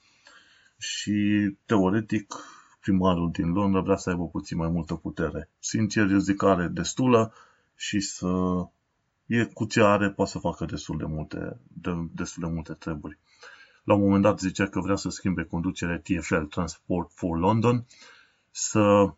Și, 0.77 1.49
teoretic, 1.65 2.33
primarul 2.79 3.31
din 3.31 3.51
Londra 3.51 3.81
vrea 3.81 3.95
să 3.95 4.09
aibă 4.09 4.27
puțin 4.27 4.57
mai 4.57 4.69
multă 4.69 4.93
putere. 4.93 5.49
Sincer, 5.59 6.11
eu 6.11 6.17
zic 6.17 6.35
că 6.35 6.47
are 6.47 6.67
destulă 6.67 7.33
și 7.75 7.99
să 7.99 8.27
e 9.25 9.43
cu 9.43 9.65
ce 9.65 9.81
are, 9.81 10.09
poate 10.09 10.31
să 10.31 10.39
facă 10.39 10.65
destul 10.65 10.97
de 10.97 11.05
multe, 11.05 11.59
de, 11.67 11.91
destul 12.13 12.43
de 12.43 12.53
multe 12.53 12.73
treburi. 12.73 13.17
La 13.87 13.93
un 13.93 14.01
moment 14.01 14.21
dat 14.23 14.39
zicea 14.39 14.67
că 14.67 14.79
vrea 14.79 14.95
să 14.95 15.09
schimbe 15.09 15.43
conducerea 15.43 15.99
TFL, 15.99 16.41
Transport 16.41 17.11
for 17.13 17.37
London, 17.37 17.85
să 18.51 19.13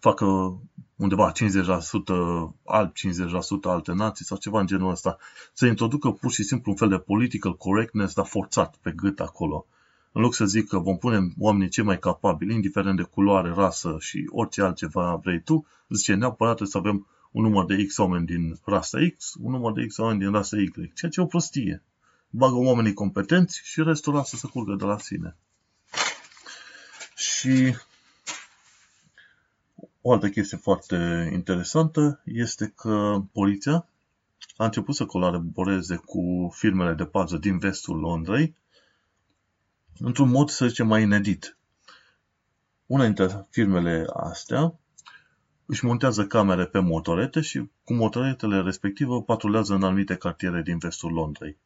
facă 0.00 0.26
undeva 0.96 1.32
50% 1.32 1.34
alt, 2.64 2.92
50% 2.96 3.00
alte 3.62 3.92
nații 3.92 4.24
sau 4.24 4.36
ceva 4.36 4.60
în 4.60 4.66
genul 4.66 4.90
ăsta. 4.90 5.16
Să 5.52 5.66
introducă 5.66 6.10
pur 6.10 6.32
și 6.32 6.42
simplu 6.42 6.70
un 6.70 6.76
fel 6.76 6.88
de 6.88 6.98
political 6.98 7.56
correctness, 7.56 8.14
dar 8.14 8.26
forțat 8.26 8.76
pe 8.82 8.92
gât 8.96 9.20
acolo. 9.20 9.66
În 10.12 10.22
loc 10.22 10.34
să 10.34 10.44
zic 10.44 10.68
că 10.68 10.78
vom 10.78 10.98
pune 10.98 11.28
oamenii 11.38 11.68
cei 11.68 11.84
mai 11.84 11.98
capabili, 11.98 12.54
indiferent 12.54 12.96
de 12.96 13.02
culoare, 13.02 13.52
rasă 13.54 13.96
și 13.98 14.28
orice 14.28 14.62
altceva 14.62 15.20
vrei 15.22 15.40
tu, 15.40 15.66
zice 15.88 16.14
neapărat 16.14 16.60
să 16.62 16.78
avem 16.78 17.06
un 17.30 17.42
număr 17.42 17.64
de 17.64 17.84
X 17.84 17.98
oameni 17.98 18.26
din 18.26 18.58
rasa 18.64 18.98
X, 19.16 19.34
un 19.40 19.50
număr 19.50 19.72
de 19.72 19.86
X 19.86 19.98
oameni 19.98 20.18
din 20.20 20.30
rasa 20.30 20.56
Y. 20.56 20.70
Ceea 20.94 21.10
ce 21.10 21.20
e 21.20 21.22
o 21.22 21.26
prostie. 21.26 21.82
Bagă 22.30 22.56
oamenii 22.56 22.92
competenți 22.92 23.60
și 23.64 23.82
restul 23.82 24.14
lasă 24.14 24.36
să 24.36 24.46
curgă 24.46 24.74
de 24.74 24.84
la 24.84 24.98
sine. 24.98 25.36
Și 27.16 27.76
o 30.00 30.12
altă 30.12 30.28
chestie 30.28 30.56
foarte 30.56 31.30
interesantă 31.32 32.22
este 32.24 32.72
că 32.76 33.22
poliția 33.32 33.86
a 34.56 34.64
început 34.64 34.94
să 34.94 35.06
colaboreze 35.06 35.96
cu 35.96 36.50
firmele 36.54 36.94
de 36.94 37.04
pază 37.04 37.36
din 37.36 37.58
vestul 37.58 37.98
Londrei 37.98 38.54
într-un 39.98 40.28
mod, 40.28 40.48
să 40.48 40.66
zicem, 40.66 40.86
mai 40.86 41.02
inedit. 41.02 41.56
Una 42.86 43.04
dintre 43.04 43.46
firmele 43.50 44.06
astea 44.12 44.79
își 45.70 45.84
montează 45.84 46.26
camere 46.26 46.66
pe 46.66 46.78
motorete 46.78 47.40
și 47.40 47.70
cu 47.84 47.94
motoretele 47.94 48.60
respectivă 48.60 49.22
patrulează 49.22 49.74
în 49.74 49.82
anumite 49.82 50.14
cartiere 50.14 50.62
din 50.62 50.78
vestul 50.78 51.12
Londrei. 51.12 51.56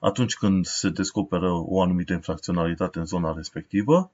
Atunci 0.00 0.34
când 0.34 0.66
se 0.66 0.90
descoperă 0.90 1.50
o 1.52 1.82
anumită 1.82 2.12
infracționalitate 2.12 2.98
în 2.98 3.04
zona 3.04 3.32
respectivă, 3.32 4.12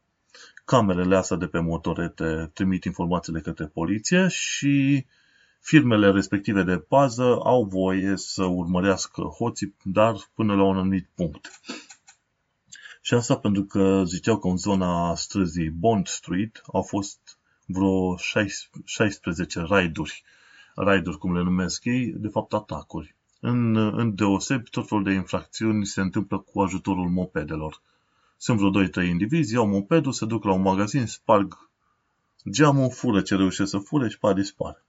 camerele 0.64 1.16
astea 1.16 1.36
de 1.36 1.46
pe 1.46 1.58
motorete 1.58 2.50
trimit 2.54 2.84
informațiile 2.84 3.40
către 3.40 3.66
poliție 3.66 4.28
și 4.28 5.06
firmele 5.60 6.10
respective 6.10 6.62
de 6.62 6.78
pază 6.78 7.38
au 7.42 7.64
voie 7.64 8.16
să 8.16 8.44
urmărească 8.44 9.22
hoții, 9.22 9.74
dar 9.82 10.14
până 10.34 10.54
la 10.54 10.62
un 10.62 10.76
anumit 10.76 11.08
punct. 11.14 11.60
Și 13.02 13.14
asta 13.14 13.36
pentru 13.36 13.64
că 13.64 14.02
ziceau 14.06 14.38
că 14.38 14.48
în 14.48 14.56
zona 14.56 15.14
străzii 15.14 15.70
Bond 15.70 16.06
Street 16.06 16.62
au 16.72 16.82
fost 16.82 17.33
vreo 17.66 18.16
16 18.84 19.60
raiduri, 19.60 20.22
raiduri 20.74 21.18
cum 21.18 21.36
le 21.36 21.42
numesc 21.42 21.84
ei, 21.84 22.12
de 22.16 22.28
fapt 22.28 22.52
atacuri. 22.52 23.14
În, 23.40 23.76
în 23.76 24.14
deosebi, 24.14 24.70
tot 24.70 24.88
felul 24.88 25.04
de 25.04 25.12
infracțiuni 25.12 25.86
se 25.86 26.00
întâmplă 26.00 26.38
cu 26.38 26.60
ajutorul 26.60 27.08
mopedelor. 27.08 27.80
Sunt 28.36 28.58
vreo 28.58 28.84
2-3 29.04 29.08
indivizi, 29.08 29.54
iau 29.54 29.66
mopedul, 29.66 30.12
se 30.12 30.26
duc 30.26 30.44
la 30.44 30.52
un 30.52 30.62
magazin, 30.62 31.06
sparg 31.06 31.64
geamul, 32.50 32.90
fură 32.90 33.20
ce 33.20 33.36
reușesc 33.36 33.70
să 33.70 33.78
fure 33.78 34.08
și 34.08 34.18
pa 34.18 34.32
dispar. 34.32 34.84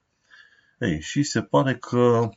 Ei, 0.80 1.02
și 1.02 1.24
se 1.24 1.42
pare 1.42 1.78
că 1.78 2.30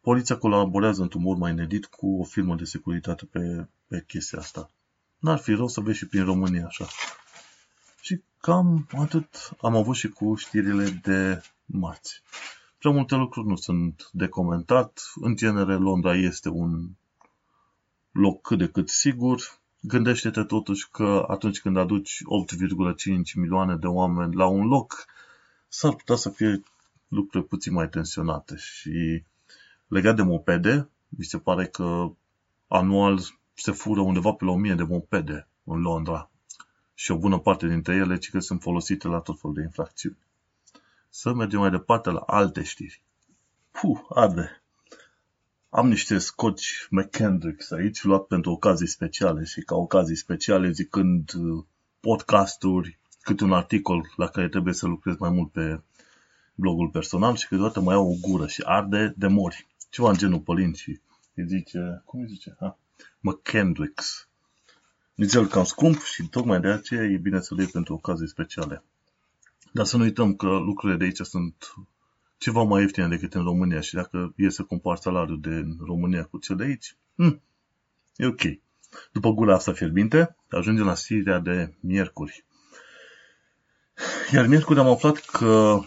poliția 0.00 0.36
colaborează 0.36 1.02
într-un 1.02 1.22
mod 1.22 1.38
mai 1.38 1.50
inedit 1.50 1.84
cu 1.84 2.20
o 2.20 2.24
firmă 2.24 2.54
de 2.54 2.64
securitate 2.64 3.24
pe, 3.24 3.68
pe 3.86 4.04
chestia 4.06 4.38
asta. 4.38 4.70
N-ar 5.18 5.38
fi 5.38 5.52
rău 5.52 5.68
să 5.68 5.80
vezi 5.80 5.98
și 5.98 6.06
prin 6.06 6.24
România 6.24 6.66
așa. 6.66 6.86
Și 8.06 8.22
cam 8.40 8.86
atât 8.98 9.50
am 9.60 9.76
avut 9.76 9.94
și 9.94 10.08
cu 10.08 10.34
știrile 10.34 10.84
de 11.02 11.42
marți. 11.64 12.22
Prea 12.78 12.92
multe 12.92 13.14
lucruri 13.14 13.46
nu 13.46 13.56
sunt 13.56 14.08
de 14.12 14.28
comentat. 14.28 15.12
În 15.14 15.36
genere, 15.36 15.74
Londra 15.74 16.14
este 16.14 16.48
un 16.48 16.90
loc 18.10 18.40
cât 18.40 18.58
de 18.58 18.68
cât 18.68 18.88
sigur. 18.88 19.60
Gândește-te 19.80 20.42
totuși 20.42 20.90
că 20.90 21.24
atunci 21.28 21.60
când 21.60 21.76
aduci 21.76 22.22
8,5 22.54 23.34
milioane 23.34 23.76
de 23.76 23.86
oameni 23.86 24.34
la 24.34 24.46
un 24.46 24.66
loc, 24.66 25.04
s-ar 25.68 25.94
putea 25.94 26.16
să 26.16 26.30
fie 26.30 26.62
lucruri 27.08 27.46
puțin 27.46 27.72
mai 27.72 27.88
tensionate. 27.88 28.56
Și 28.56 29.24
legat 29.86 30.16
de 30.16 30.22
mopede, 30.22 30.88
mi 31.08 31.24
se 31.24 31.38
pare 31.38 31.66
că 31.66 32.12
anual 32.66 33.20
se 33.54 33.72
fură 33.72 34.00
undeva 34.00 34.32
pe 34.32 34.44
la 34.44 34.50
1000 34.50 34.74
de 34.74 34.82
mopede 34.82 35.48
în 35.64 35.80
Londra 35.80 36.30
și 36.98 37.10
o 37.10 37.18
bună 37.18 37.38
parte 37.38 37.66
dintre 37.66 37.94
ele 37.94 38.18
ci 38.18 38.30
că 38.30 38.38
sunt 38.38 38.62
folosite 38.62 39.08
la 39.08 39.20
tot 39.20 39.40
felul 39.40 39.56
de 39.56 39.62
infracțiuni. 39.62 40.18
Să 41.08 41.32
mergem 41.32 41.58
mai 41.58 41.70
departe 41.70 42.10
la 42.10 42.20
alte 42.26 42.62
știri. 42.62 43.02
Puh, 43.70 44.00
arde. 44.08 44.62
Am 45.68 45.88
niște 45.88 46.18
scoci 46.18 46.86
McKendricks 46.90 47.70
aici, 47.70 48.02
luat 48.02 48.26
pentru 48.26 48.50
ocazii 48.50 48.86
speciale 48.86 49.44
și 49.44 49.60
ca 49.60 49.74
ocazii 49.74 50.16
speciale 50.16 50.70
zicând 50.70 51.32
uh, 51.34 51.64
podcasturi, 52.00 52.98
câte 53.20 53.44
un 53.44 53.52
articol 53.52 54.12
la 54.16 54.28
care 54.28 54.48
trebuie 54.48 54.74
să 54.74 54.86
lucrez 54.86 55.16
mai 55.16 55.30
mult 55.30 55.52
pe 55.52 55.80
blogul 56.54 56.88
personal 56.88 57.36
și 57.36 57.48
câteodată 57.48 57.80
mai 57.80 57.94
au 57.94 58.10
o 58.10 58.28
gură 58.28 58.46
și 58.46 58.62
arde 58.64 59.14
de 59.16 59.26
mori. 59.26 59.66
Ceva 59.90 60.08
în 60.08 60.16
genul 60.16 60.40
pălinții. 60.40 61.02
Îi 61.34 61.46
zice, 61.46 62.02
cum 62.04 62.20
îi 62.20 62.26
zice? 62.26 62.56
Ha? 62.58 62.78
McKendricks. 63.20 64.25
Nițel 65.16 65.46
cam 65.46 65.64
scump 65.64 66.02
și 66.02 66.28
tocmai 66.28 66.60
de 66.60 66.68
aceea 66.68 67.02
e 67.02 67.16
bine 67.16 67.40
să 67.40 67.54
le 67.54 67.62
iei 67.62 67.70
pentru 67.70 67.94
ocazii 67.94 68.28
speciale. 68.28 68.82
Dar 69.72 69.84
să 69.86 69.96
nu 69.96 70.02
uităm 70.02 70.34
că 70.34 70.46
lucrurile 70.46 70.98
de 70.98 71.04
aici 71.04 71.20
sunt 71.20 71.74
ceva 72.38 72.62
mai 72.62 72.80
ieftine 72.80 73.08
decât 73.08 73.34
în 73.34 73.42
România 73.42 73.80
și 73.80 73.94
dacă 73.94 74.32
e 74.36 74.48
să 74.48 74.62
compar 74.62 74.96
salariul 74.96 75.40
de 75.40 75.48
în 75.48 75.76
România 75.80 76.24
cu 76.24 76.38
cel 76.38 76.56
de 76.56 76.64
aici, 76.64 76.96
hm, 77.14 77.40
e 78.16 78.26
ok. 78.26 78.40
După 79.12 79.30
gura 79.30 79.54
asta 79.54 79.72
fierbinte, 79.72 80.36
ajungem 80.50 80.84
la 80.84 80.94
Siria 80.94 81.38
de 81.38 81.74
miercuri. 81.80 82.44
Iar 84.32 84.46
miercuri 84.46 84.78
am 84.78 84.86
aflat 84.86 85.18
că 85.18 85.80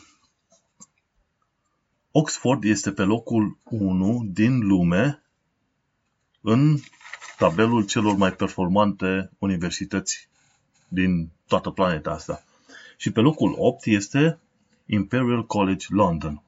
Oxford 2.12 2.64
este 2.64 2.92
pe 2.92 3.04
locul 3.04 3.58
1 3.64 4.28
din 4.32 4.60
lume 4.60 5.24
în 6.42 6.78
tabelul 7.40 7.86
celor 7.86 8.16
mai 8.16 8.32
performante 8.32 9.30
universități 9.38 10.30
din 10.88 11.32
toată 11.48 11.70
planeta 11.70 12.12
asta. 12.12 12.44
Și 12.98 13.12
pe 13.12 13.20
locul 13.20 13.56
8 13.58 13.86
este 13.86 14.40
Imperial 14.86 15.46
College 15.46 15.86
London. 15.90 16.42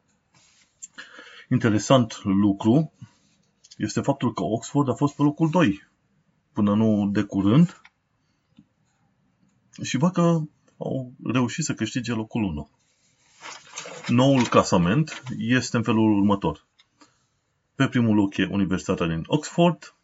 Interesant 1.50 2.24
lucru 2.24 2.92
este 3.78 4.02
faptul 4.02 4.34
că 4.34 4.44
Oxford 4.44 4.90
a 4.90 4.94
fost 4.94 5.16
pe 5.16 5.22
locul 5.22 5.50
2 5.50 5.88
până 6.54 6.76
nu 6.76 7.10
de 7.12 7.24
curând 7.24 7.82
și 9.82 9.98
văd 9.98 10.12
că 10.12 10.42
au 10.78 11.12
reușit 11.24 11.64
să 11.64 11.74
câștige 11.74 12.14
locul 12.14 12.44
1. 12.44 12.70
Noul 14.08 14.48
clasament 14.48 15.24
este 15.38 15.78
în 15.78 15.84
felul 15.84 16.18
următor. 16.18 16.66
Pe 17.76 17.88
primul 17.88 18.16
loc 18.16 18.38
e 18.38 18.48
Universitatea 18.52 19.08
din 19.08 19.24
Oxford, 19.26 19.96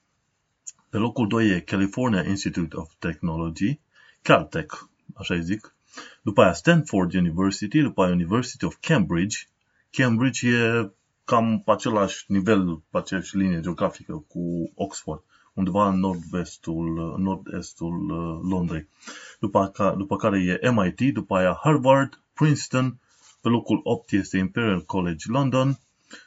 pe 0.89 0.97
locul 0.97 1.27
2 1.27 1.49
e 1.49 1.59
California 1.59 2.23
Institute 2.27 2.75
of 2.75 2.91
Technology, 2.99 3.79
Caltech, 4.21 4.75
așa 5.15 5.33
îi 5.33 5.43
zic. 5.43 5.75
După 6.21 6.41
aia 6.41 6.53
Stanford 6.53 7.13
University, 7.13 7.81
după 7.81 8.03
aia 8.03 8.13
University 8.13 8.65
of 8.65 8.75
Cambridge. 8.79 9.37
Cambridge 9.89 10.49
e 10.49 10.91
cam 11.25 11.61
pe 11.65 11.71
același 11.71 12.23
nivel, 12.27 12.83
pe 12.89 12.97
aceeași 12.97 13.37
linie 13.37 13.59
geografică 13.59 14.25
cu 14.27 14.71
Oxford, 14.75 15.23
undeva 15.53 15.87
în 15.87 15.99
nord-vestul, 15.99 17.15
nord-estul 17.17 18.09
uh, 18.09 18.49
Londrei. 18.49 18.87
După, 19.39 19.67
ca, 19.67 19.91
după 19.91 20.15
care 20.15 20.59
e 20.61 20.69
MIT, 20.69 21.13
după 21.13 21.35
aia 21.35 21.59
Harvard, 21.63 22.21
Princeton, 22.33 22.99
pe 23.41 23.49
locul 23.49 23.79
8 23.83 24.11
este 24.11 24.37
Imperial 24.37 24.81
College 24.81 25.25
London, 25.31 25.79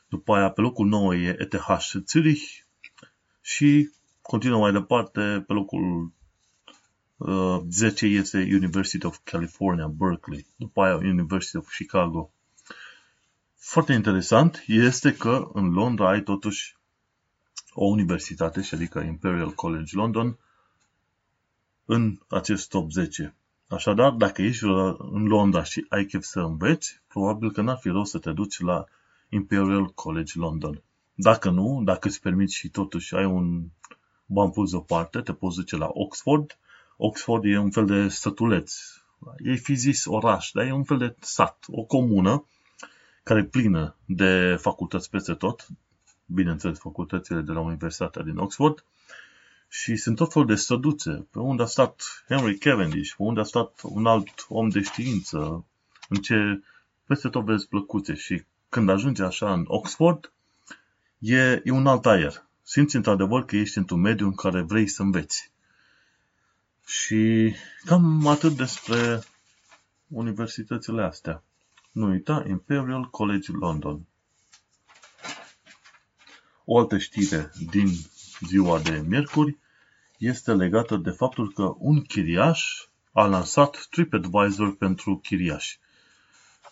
după 0.09 0.35
aia 0.35 0.51
pe 0.51 0.61
locul 0.61 0.87
9 0.87 1.15
e 1.15 1.37
ETH 1.39 1.85
Zurich 2.07 2.59
și 3.41 3.91
Continuă 4.31 4.59
mai 4.59 4.73
departe, 4.73 5.45
pe 5.47 5.53
locul 5.53 6.13
uh, 7.17 7.61
10 7.69 8.07
este 8.07 8.39
University 8.39 9.07
of 9.07 9.19
California, 9.25 9.87
Berkeley, 9.87 10.47
după 10.57 10.83
aia 10.83 10.97
University 10.97 11.57
of 11.57 11.75
Chicago. 11.77 12.31
Foarte 13.57 13.93
interesant 13.93 14.65
este 14.67 15.17
că 15.17 15.51
în 15.53 15.73
Londra 15.73 16.09
ai 16.09 16.23
totuși 16.23 16.77
o 17.73 17.85
universitate, 17.85 18.63
și 18.63 18.75
adică 18.75 19.01
Imperial 19.01 19.51
College 19.51 19.97
London, 19.97 20.39
în 21.85 22.19
acest 22.29 22.69
top 22.69 22.91
10. 22.91 23.35
Așadar, 23.69 24.11
dacă 24.11 24.43
ești 24.43 24.65
în 24.99 25.27
Londra 25.27 25.63
și 25.63 25.87
ai 25.89 26.05
chef 26.05 26.23
să 26.23 26.41
înveți, 26.41 27.01
probabil 27.09 27.53
că 27.53 27.61
n-ar 27.61 27.79
fi 27.81 27.89
rău 27.89 28.05
să 28.05 28.19
te 28.19 28.33
duci 28.33 28.61
la 28.61 28.85
Imperial 29.29 29.87
College 29.87 30.33
London. 30.39 30.83
Dacă 31.15 31.51
nu, 31.51 31.83
dacă 31.85 32.09
îți 32.09 32.21
permiți 32.21 32.55
și 32.55 32.69
totuși 32.69 33.15
ai 33.15 33.25
un 33.25 33.63
bani 34.33 34.53
pus 34.53 34.71
deoparte, 34.71 35.21
te 35.21 35.33
poți 35.33 35.57
duce 35.57 35.77
la 35.77 35.89
Oxford. 35.93 36.59
Oxford 36.97 37.45
e 37.45 37.59
un 37.59 37.71
fel 37.71 37.87
de 37.87 38.09
sătuleț. 38.09 38.75
E 39.39 39.55
fi 39.55 39.75
zis 39.75 40.05
oraș, 40.05 40.51
dar 40.51 40.67
e 40.67 40.73
un 40.73 40.85
fel 40.85 40.99
de 40.99 41.15
sat, 41.21 41.65
o 41.69 41.83
comună 41.83 42.45
care 43.23 43.41
e 43.41 43.45
plină 43.45 43.97
de 44.05 44.57
facultăți 44.61 45.11
peste 45.11 45.35
tot, 45.35 45.67
bineînțeles 46.27 46.79
facultățile 46.79 47.41
de 47.41 47.53
la 47.53 47.61
Universitatea 47.61 48.23
din 48.23 48.37
Oxford, 48.37 48.85
și 49.69 49.97
sunt 49.97 50.17
tot 50.17 50.33
felul 50.33 50.49
de 50.49 50.55
străduțe, 50.55 51.27
pe 51.31 51.39
unde 51.39 51.63
a 51.63 51.67
stat 51.67 52.25
Henry 52.29 52.59
Cavendish, 52.59 53.15
pe 53.17 53.23
unde 53.23 53.41
a 53.41 53.45
stat 53.45 53.81
un 53.83 54.07
alt 54.07 54.47
om 54.49 54.69
de 54.69 54.81
știință, 54.81 55.65
în 56.09 56.21
ce 56.21 56.63
peste 57.07 57.29
tot 57.29 57.45
vezi 57.45 57.69
plăcuțe 57.69 58.15
și 58.15 58.43
când 58.69 58.89
ajungi 58.89 59.23
așa 59.23 59.53
în 59.53 59.65
Oxford, 59.67 60.33
e, 61.19 61.61
e 61.65 61.71
un 61.71 61.87
alt 61.87 62.07
aer 62.07 62.49
simți 62.71 62.97
într-adevăr 62.97 63.45
că 63.45 63.57
ești 63.57 63.79
într-un 63.79 64.01
mediu 64.01 64.27
în 64.27 64.35
care 64.35 64.63
vrei 64.63 64.87
să 64.87 65.03
înveți. 65.03 65.51
Și 66.87 67.55
cam 67.85 68.27
atât 68.27 68.53
despre 68.53 69.23
universitățile 70.09 71.03
astea. 71.03 71.43
Nu 71.93 72.07
uita, 72.07 72.45
Imperial 72.49 73.05
College 73.05 73.53
London. 73.53 74.07
O 76.65 76.79
altă 76.79 76.99
știre 76.99 77.51
din 77.71 77.89
ziua 78.47 78.79
de 78.79 79.05
miercuri 79.07 79.57
este 80.19 80.53
legată 80.53 80.97
de 80.97 81.11
faptul 81.11 81.53
că 81.53 81.75
un 81.79 82.03
chiriaș 82.03 82.87
a 83.13 83.27
lansat 83.27 83.87
TripAdvisor 83.91 84.77
pentru 84.77 85.17
chiriași. 85.17 85.79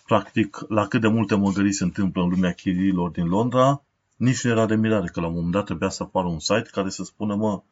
Practic, 0.04 0.58
la 0.68 0.87
cât 0.87 1.00
de 1.00 1.08
multe 1.08 1.34
măgării 1.34 1.72
se 1.72 1.84
întâmplă 1.84 2.22
în 2.22 2.28
lumea 2.28 2.52
chiriilor 2.52 3.11
din 3.11 3.26
Londra, 3.26 3.82
nici 4.18 4.44
nu 4.44 4.50
era 4.50 4.66
de 4.66 4.74
mirare 4.74 5.09
că 5.09 5.20
la 5.20 5.26
un 5.26 5.35
moment 5.35 5.52
dat 5.52 5.64
trebuia 5.64 5.88
să 5.88 6.02
apară 6.02 6.26
un 6.26 6.38
site 6.38 6.68
care 6.72 6.90
să 6.90 7.02
spună, 7.04 7.35
mă, 7.35 7.62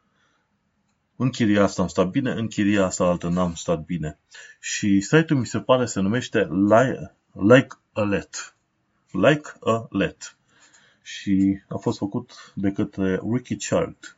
în 1.17 1.31
chiria 1.31 1.63
asta 1.63 1.83
am 1.83 1.89
stat 1.89 2.09
bine, 2.09 2.31
în 2.31 2.49
chiria 2.49 2.85
asta 2.85 3.05
altă 3.05 3.29
n-am 3.29 3.55
stat 3.55 3.85
bine. 3.85 4.19
Și 4.61 5.01
site-ul 5.01 5.39
mi 5.39 5.47
se 5.47 5.61
pare 5.61 5.87
se 5.87 6.01
numește 6.01 6.49
Like 7.33 7.79
a 7.93 8.03
Let. 8.03 8.55
Like 9.11 9.53
a 9.61 9.87
Let. 9.91 10.37
Și 11.03 11.63
a 11.69 11.77
fost 11.77 11.99
făcut 11.99 12.53
de 12.55 12.73
către 12.73 13.21
Ricky 13.33 13.57
Child. 13.57 14.17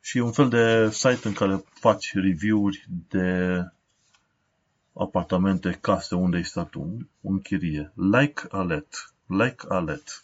Și 0.00 0.18
e 0.18 0.20
un 0.20 0.32
fel 0.32 0.48
de 0.48 0.90
site 0.90 1.28
în 1.28 1.32
care 1.32 1.64
faci 1.72 2.12
review-uri 2.14 2.86
de 3.08 3.58
apartamente, 4.92 5.78
case 5.80 6.14
unde 6.14 6.36
ai 6.36 6.44
stat 6.44 6.74
un, 6.74 7.06
un 7.20 7.40
chirie. 7.40 7.92
Like 7.94 8.42
a 8.50 8.62
Let. 8.62 9.12
Like 9.26 9.64
a 9.68 9.78
Let. 9.78 10.22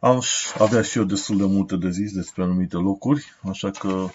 Aș 0.00 0.54
avea 0.58 0.82
și 0.82 0.98
eu 0.98 1.04
destul 1.04 1.36
de 1.36 1.44
multe 1.44 1.76
de 1.76 1.90
zis 1.90 2.12
despre 2.12 2.42
anumite 2.42 2.76
locuri, 2.76 3.24
așa 3.42 3.70
că 3.70 4.08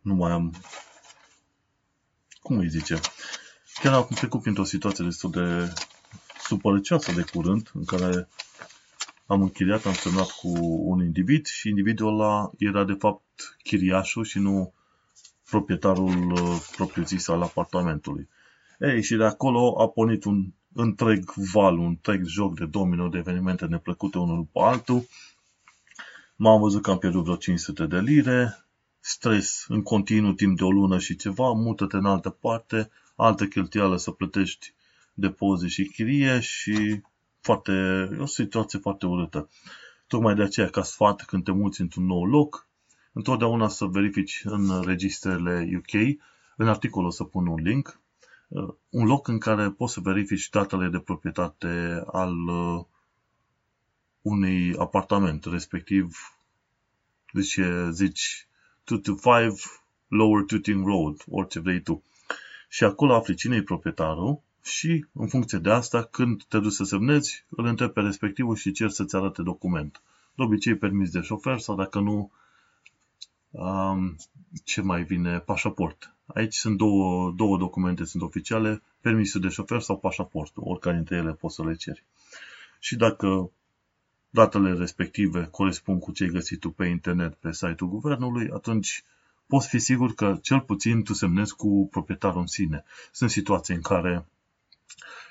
nu 0.00 0.14
mai 0.14 0.32
am, 0.32 0.54
cum 2.40 2.58
îi 2.58 2.68
zice, 2.68 3.00
chiar 3.82 3.94
am 3.94 4.06
trecut 4.14 4.42
printr-o 4.42 4.64
situație 4.64 5.04
destul 5.04 5.30
de 5.30 5.72
supărăcioasă 6.38 7.12
de 7.12 7.24
curând, 7.32 7.70
în 7.74 7.84
care 7.84 8.28
am 9.26 9.42
închiriat, 9.42 9.84
am 9.84 9.92
semnat 9.92 10.30
cu 10.30 10.48
un 10.90 11.02
individ 11.02 11.46
și 11.46 11.68
individul 11.68 12.08
ăla 12.08 12.50
era 12.58 12.84
de 12.84 12.96
fapt 12.98 13.56
chiriașul 13.62 14.24
și 14.24 14.38
nu 14.38 14.74
proprietarul 15.50 16.32
uh, 16.32 16.68
propriu-zis 16.76 17.28
al 17.28 17.42
apartamentului. 17.42 18.28
Ei, 18.78 19.02
și 19.02 19.16
de 19.16 19.24
acolo 19.24 19.82
a 19.82 19.88
pornit 19.88 20.24
un 20.24 20.52
întreg 20.74 21.32
val, 21.52 21.78
un 21.78 21.86
întreg 21.86 22.24
joc 22.26 22.58
de 22.58 22.66
domino 22.66 23.08
de 23.08 23.18
evenimente 23.18 23.66
neplăcute 23.66 24.18
unul 24.18 24.36
după 24.36 24.60
altul. 24.60 25.06
M-am 26.36 26.60
văzut 26.60 26.82
că 26.82 26.90
am 26.90 26.98
pierdut 26.98 27.22
vreo 27.22 27.36
500 27.36 27.86
de 27.86 27.98
lire, 27.98 28.66
stres 29.00 29.64
în 29.68 29.82
continuu 29.82 30.32
timp 30.32 30.56
de 30.56 30.64
o 30.64 30.70
lună 30.70 30.98
și 30.98 31.16
ceva, 31.16 31.52
mută-te 31.52 31.96
în 31.96 32.04
altă 32.04 32.30
parte, 32.30 32.90
altă 33.16 33.46
cheltuială 33.46 33.96
să 33.96 34.10
plătești 34.10 34.74
depozit 35.14 35.70
și 35.70 35.84
chirie 35.84 36.40
și 36.40 37.00
foarte, 37.40 37.72
e 38.12 38.20
o 38.20 38.26
situație 38.26 38.78
foarte 38.78 39.06
urâtă. 39.06 39.48
Tocmai 40.06 40.34
de 40.34 40.42
aceea, 40.42 40.68
ca 40.68 40.82
sfat, 40.82 41.22
când 41.22 41.44
te 41.44 41.52
muți 41.52 41.80
într-un 41.80 42.04
nou 42.04 42.24
loc, 42.24 42.68
întotdeauna 43.12 43.68
să 43.68 43.84
verifici 43.84 44.42
în 44.44 44.82
registrele 44.82 45.70
UK, 45.76 46.18
în 46.56 46.68
articol 46.68 47.04
o 47.04 47.10
să 47.10 47.24
pun 47.24 47.46
un 47.46 47.62
link, 47.62 47.98
Uh, 47.98 48.03
un 48.88 49.06
loc 49.06 49.28
în 49.28 49.38
care 49.38 49.70
poți 49.70 49.92
să 49.92 50.00
verifici 50.00 50.48
datele 50.48 50.88
de 50.88 50.98
proprietate 50.98 52.02
al 52.06 52.48
uh, 52.48 52.84
unui 54.22 54.76
apartament, 54.76 55.44
respectiv 55.44 56.16
zice, 57.32 57.88
zici 57.90 58.46
225 58.84 59.82
Lower 60.08 60.44
Tooting 60.44 60.86
Road, 60.86 61.16
orice 61.30 61.60
vrei 61.60 61.80
tu. 61.80 62.02
Și 62.68 62.84
acolo 62.84 63.14
afli 63.14 63.34
cine 63.34 63.56
e 63.56 63.62
proprietarul 63.62 64.40
și, 64.62 65.06
în 65.12 65.28
funcție 65.28 65.58
de 65.58 65.70
asta, 65.70 66.02
când 66.02 66.44
te 66.44 66.58
duci 66.58 66.72
să 66.72 66.84
semnezi, 66.84 67.44
îl 67.48 67.64
întrebi 67.64 67.92
pe 67.92 68.00
respectivul 68.00 68.56
și 68.56 68.72
cer 68.72 68.90
să-ți 68.90 69.16
arate 69.16 69.42
document. 69.42 70.02
De 70.34 70.42
obicei, 70.42 70.76
permis 70.76 71.10
de 71.10 71.20
șofer 71.20 71.58
sau, 71.58 71.74
dacă 71.74 71.98
nu, 71.98 72.30
um, 73.50 74.16
ce 74.64 74.80
mai 74.80 75.02
vine, 75.02 75.38
pașaport. 75.38 76.13
Aici 76.26 76.54
sunt 76.54 76.76
două, 76.76 77.32
două 77.36 77.56
documente, 77.56 78.04
sunt 78.04 78.22
oficiale, 78.22 78.82
permisul 79.00 79.40
de 79.40 79.48
șofer 79.48 79.80
sau 79.80 79.98
pașaportul, 79.98 80.62
oricare 80.66 80.96
dintre 80.96 81.16
ele 81.16 81.32
poți 81.32 81.54
să 81.54 81.64
le 81.64 81.74
ceri. 81.74 82.04
Și 82.78 82.96
dacă 82.96 83.50
datele 84.30 84.74
respective 84.74 85.48
corespund 85.50 86.00
cu 86.00 86.12
ce 86.12 86.22
ai 86.22 86.28
găsit 86.28 86.60
tu 86.60 86.70
pe 86.70 86.86
internet, 86.86 87.34
pe 87.34 87.52
site-ul 87.52 87.90
guvernului, 87.90 88.48
atunci 88.52 89.04
poți 89.46 89.68
fi 89.68 89.78
sigur 89.78 90.14
că 90.14 90.38
cel 90.42 90.60
puțin 90.60 91.02
tu 91.02 91.12
semnezi 91.12 91.54
cu 91.54 91.88
proprietarul 91.90 92.40
în 92.40 92.46
sine. 92.46 92.84
Sunt 93.12 93.30
situații 93.30 93.74
în 93.74 93.80
care 93.80 94.26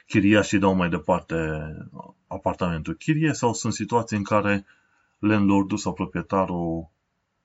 chiriașii 0.07 0.59
dau 0.59 0.73
mai 0.73 0.89
departe 0.89 1.35
apartamentul 2.27 2.93
chirie 2.93 3.33
sau 3.33 3.53
sunt 3.53 3.73
situații 3.73 4.17
în 4.17 4.23
care 4.23 4.65
landlordul 5.19 5.77
sau 5.77 5.93
proprietarul 5.93 6.87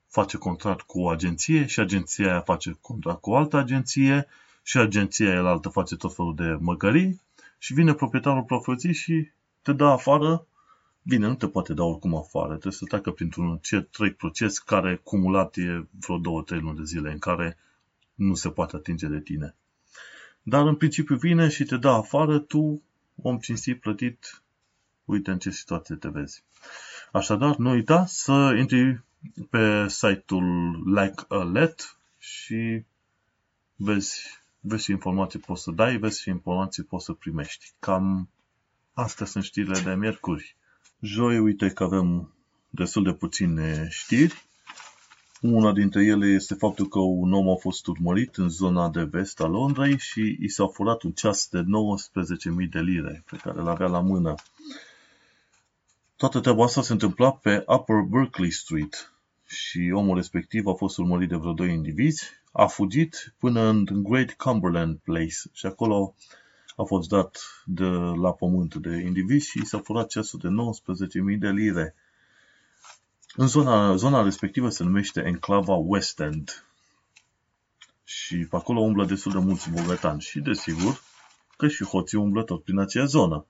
face 0.09 0.37
contract 0.37 0.81
cu 0.81 1.01
o 1.01 1.09
agenție 1.09 1.65
și 1.65 1.79
agenția 1.79 2.31
aia 2.31 2.39
face 2.39 2.77
contract 2.81 3.21
cu 3.21 3.29
o 3.29 3.35
altă 3.35 3.57
agenție 3.57 4.27
și 4.63 4.77
agenția 4.77 5.29
aia 5.29 5.49
altă 5.49 5.69
face 5.69 5.95
tot 5.95 6.15
felul 6.15 6.35
de 6.35 6.57
măgării 6.59 7.21
și 7.57 7.73
vine 7.73 7.93
proprietarul 7.93 8.43
profeții 8.43 8.93
și 8.93 9.29
te 9.61 9.73
dă 9.73 9.85
afară. 9.85 10.45
Bine, 11.01 11.27
nu 11.27 11.35
te 11.35 11.47
poate 11.47 11.73
da 11.73 11.83
oricum 11.83 12.15
afară, 12.15 12.49
trebuie 12.49 12.73
să 12.73 12.85
treacă 12.85 13.11
printr-un 13.11 13.59
trec 13.91 14.17
proces 14.17 14.59
care 14.59 14.95
cumulat 15.03 15.55
e 15.57 15.87
vreo 15.99 16.17
două, 16.17 16.41
trei 16.41 16.59
luni 16.59 16.77
de 16.77 16.83
zile 16.83 17.11
în 17.11 17.19
care 17.19 17.57
nu 18.13 18.35
se 18.35 18.49
poate 18.49 18.75
atinge 18.75 19.07
de 19.07 19.19
tine. 19.19 19.55
Dar 20.41 20.67
în 20.67 20.75
principiu 20.75 21.15
vine 21.15 21.49
și 21.49 21.63
te 21.63 21.77
dă 21.77 21.89
afară, 21.89 22.39
tu, 22.39 22.81
om 23.15 23.37
cinstit, 23.37 23.79
plătit, 23.79 24.41
uite 25.05 25.31
în 25.31 25.39
ce 25.39 25.49
situație 25.49 25.95
te 25.95 26.07
vezi. 26.07 26.43
Așadar, 27.11 27.55
nu 27.55 27.69
uita 27.69 28.05
să 28.05 28.55
intri 28.57 29.01
pe 29.49 29.87
site-ul 29.87 30.81
Like 30.85 31.25
a 31.27 31.43
Let 31.43 31.97
și 32.17 32.83
vezi, 33.75 34.21
vezi 34.59 34.83
ce 34.83 34.91
informații 34.91 35.39
poți 35.39 35.63
să 35.63 35.71
dai, 35.71 35.97
vezi 35.97 36.21
ce 36.21 36.29
informații 36.29 36.83
poți 36.83 37.05
să 37.05 37.13
primești. 37.13 37.71
Cam 37.79 38.29
astea 38.93 39.25
sunt 39.25 39.43
știrile 39.43 39.79
de 39.79 39.95
miercuri. 39.95 40.55
Joi, 40.99 41.39
uite 41.39 41.69
că 41.69 41.83
avem 41.83 42.33
destul 42.69 43.03
de 43.03 43.13
puține 43.13 43.87
știri. 43.89 44.47
Una 45.41 45.73
dintre 45.73 46.05
ele 46.05 46.25
este 46.27 46.53
faptul 46.53 46.87
că 46.87 46.99
un 46.99 47.33
om 47.33 47.49
a 47.49 47.55
fost 47.55 47.87
urmărit 47.87 48.35
în 48.35 48.49
zona 48.49 48.89
de 48.89 49.03
vest 49.03 49.39
a 49.39 49.47
Londrei 49.47 49.97
și 49.97 50.37
i 50.39 50.49
s-a 50.49 50.67
furat 50.67 51.01
un 51.01 51.11
ceas 51.11 51.47
de 51.51 51.61
19.000 51.61 52.69
de 52.69 52.79
lire 52.79 53.23
pe 53.29 53.37
care 53.37 53.61
l-avea 53.61 53.87
la 53.87 53.99
mână. 53.99 54.33
Toată 56.19 56.39
treaba 56.39 56.63
asta 56.63 56.81
se 56.81 56.91
întâmpla 56.91 57.31
pe 57.31 57.63
Upper 57.67 57.95
Berkeley 57.95 58.51
Street 58.51 59.13
și 59.47 59.91
omul 59.93 60.15
respectiv 60.15 60.67
a 60.67 60.73
fost 60.73 60.97
urmărit 60.97 61.29
de 61.29 61.35
vreo 61.35 61.53
doi 61.53 61.73
indivizi, 61.73 62.29
a 62.51 62.65
fugit 62.65 63.35
până 63.37 63.61
în 63.61 64.03
Great 64.03 64.31
Cumberland 64.31 64.97
Place 65.03 65.35
și 65.51 65.65
acolo 65.65 66.15
a 66.75 66.83
fost 66.83 67.09
dat 67.09 67.39
de 67.65 67.85
la 68.21 68.33
pământ 68.33 68.75
de 68.75 68.95
indivizi 68.95 69.49
și 69.49 69.65
s-a 69.65 69.79
furat 69.79 70.09
ceasul 70.09 70.39
de 70.39 70.47
19.000 71.33 71.39
de 71.39 71.49
lire. 71.49 71.95
În 73.35 73.47
zona, 73.47 73.95
zona 73.95 74.23
respectivă 74.23 74.69
se 74.69 74.83
numește 74.83 75.23
Enclava 75.25 75.73
West 75.73 76.19
End 76.19 76.65
și 78.03 78.35
pe 78.35 78.55
acolo 78.55 78.79
umblă 78.79 79.05
destul 79.05 79.31
de 79.31 79.37
mulți 79.37 79.71
bogătani 79.71 80.21
și 80.21 80.39
desigur 80.39 81.01
că 81.57 81.67
și 81.67 81.83
hoții 81.83 82.17
umblă 82.17 82.43
tot 82.43 82.63
prin 82.63 82.79
acea 82.79 83.05
zonă. 83.05 83.45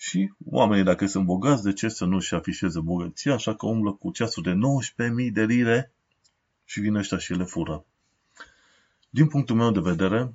Și 0.00 0.32
oamenii, 0.44 0.84
dacă 0.84 1.06
sunt 1.06 1.24
bogați, 1.24 1.62
de 1.62 1.72
ce 1.72 1.88
să 1.88 2.04
nu-și 2.04 2.34
afișeze 2.34 2.80
bogăția, 2.80 3.32
așa 3.32 3.54
că 3.54 3.66
umblă 3.66 3.92
cu 3.92 4.10
ceasul 4.10 4.42
de 4.42 4.52
19.000 5.26 5.32
de 5.32 5.44
lire 5.44 5.92
și 6.64 6.80
vine 6.80 6.98
ăștia 6.98 7.18
și 7.18 7.32
le 7.32 7.44
fură. 7.44 7.84
Din 9.10 9.28
punctul 9.28 9.56
meu 9.56 9.70
de 9.70 9.80
vedere, 9.80 10.34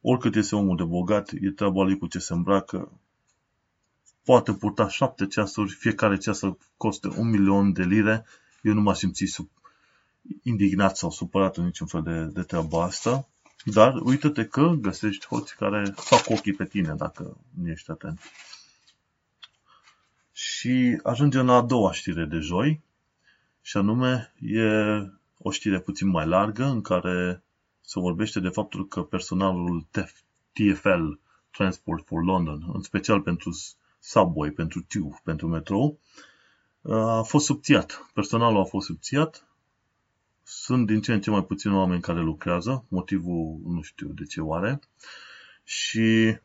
oricât 0.00 0.34
este 0.34 0.56
omul 0.56 0.76
de 0.76 0.84
bogat, 0.84 1.30
e 1.40 1.50
treaba 1.50 1.82
lui 1.82 1.98
cu 1.98 2.06
ce 2.06 2.18
se 2.18 2.32
îmbracă. 2.32 2.92
Poate 4.24 4.52
purta 4.52 4.88
șapte 4.88 5.26
ceasuri, 5.26 5.72
fiecare 5.72 6.16
ceas 6.16 6.38
să 6.38 6.56
coste 6.76 7.08
un 7.08 7.30
milion 7.30 7.72
de 7.72 7.82
lire. 7.82 8.24
Eu 8.62 8.72
nu 8.72 8.80
m-aș 8.80 8.98
simți 8.98 9.24
sub, 9.24 9.48
indignat 10.42 10.96
sau 10.96 11.10
supărat 11.10 11.56
în 11.56 11.64
niciun 11.64 11.86
fel 11.86 12.02
de, 12.02 12.24
de 12.24 12.42
treaba 12.42 12.82
asta. 12.82 13.28
Dar 13.64 13.94
uită-te 13.94 14.44
că 14.44 14.74
găsești 14.80 15.26
hoți 15.26 15.56
care 15.56 15.92
fac 15.96 16.24
ochii 16.28 16.54
pe 16.54 16.64
tine 16.64 16.94
dacă 16.94 17.36
nu 17.54 17.68
ești 17.68 17.90
atent. 17.90 18.20
Și 20.36 21.00
ajungem 21.02 21.46
la 21.46 21.54
a 21.54 21.62
doua 21.62 21.92
știre 21.92 22.24
de 22.24 22.38
joi, 22.38 22.82
și 23.62 23.76
anume 23.76 24.34
e 24.40 24.62
o 25.38 25.50
știre 25.50 25.80
puțin 25.80 26.08
mai 26.08 26.26
largă 26.26 26.64
în 26.64 26.80
care 26.80 27.42
se 27.80 28.00
vorbește 28.00 28.40
de 28.40 28.48
faptul 28.48 28.88
că 28.88 29.02
personalul 29.02 29.86
TFL, 30.52 31.12
Transport 31.50 32.06
for 32.06 32.24
London, 32.24 32.70
în 32.72 32.82
special 32.82 33.20
pentru 33.20 33.50
subway, 33.98 34.50
pentru 34.50 34.82
tube, 34.88 35.20
pentru 35.24 35.48
metro, 35.48 35.96
a 36.82 37.22
fost 37.22 37.44
subțiat. 37.44 38.10
Personalul 38.14 38.60
a 38.60 38.64
fost 38.64 38.86
subțiat. 38.86 39.48
Sunt 40.42 40.86
din 40.86 41.00
ce 41.00 41.12
în 41.12 41.20
ce 41.20 41.30
mai 41.30 41.44
puțini 41.44 41.74
oameni 41.74 42.00
care 42.00 42.20
lucrează. 42.20 42.84
Motivul 42.88 43.60
nu 43.64 43.82
știu 43.82 44.08
de 44.08 44.24
ce 44.24 44.40
oare. 44.40 44.80
Și 45.64 46.36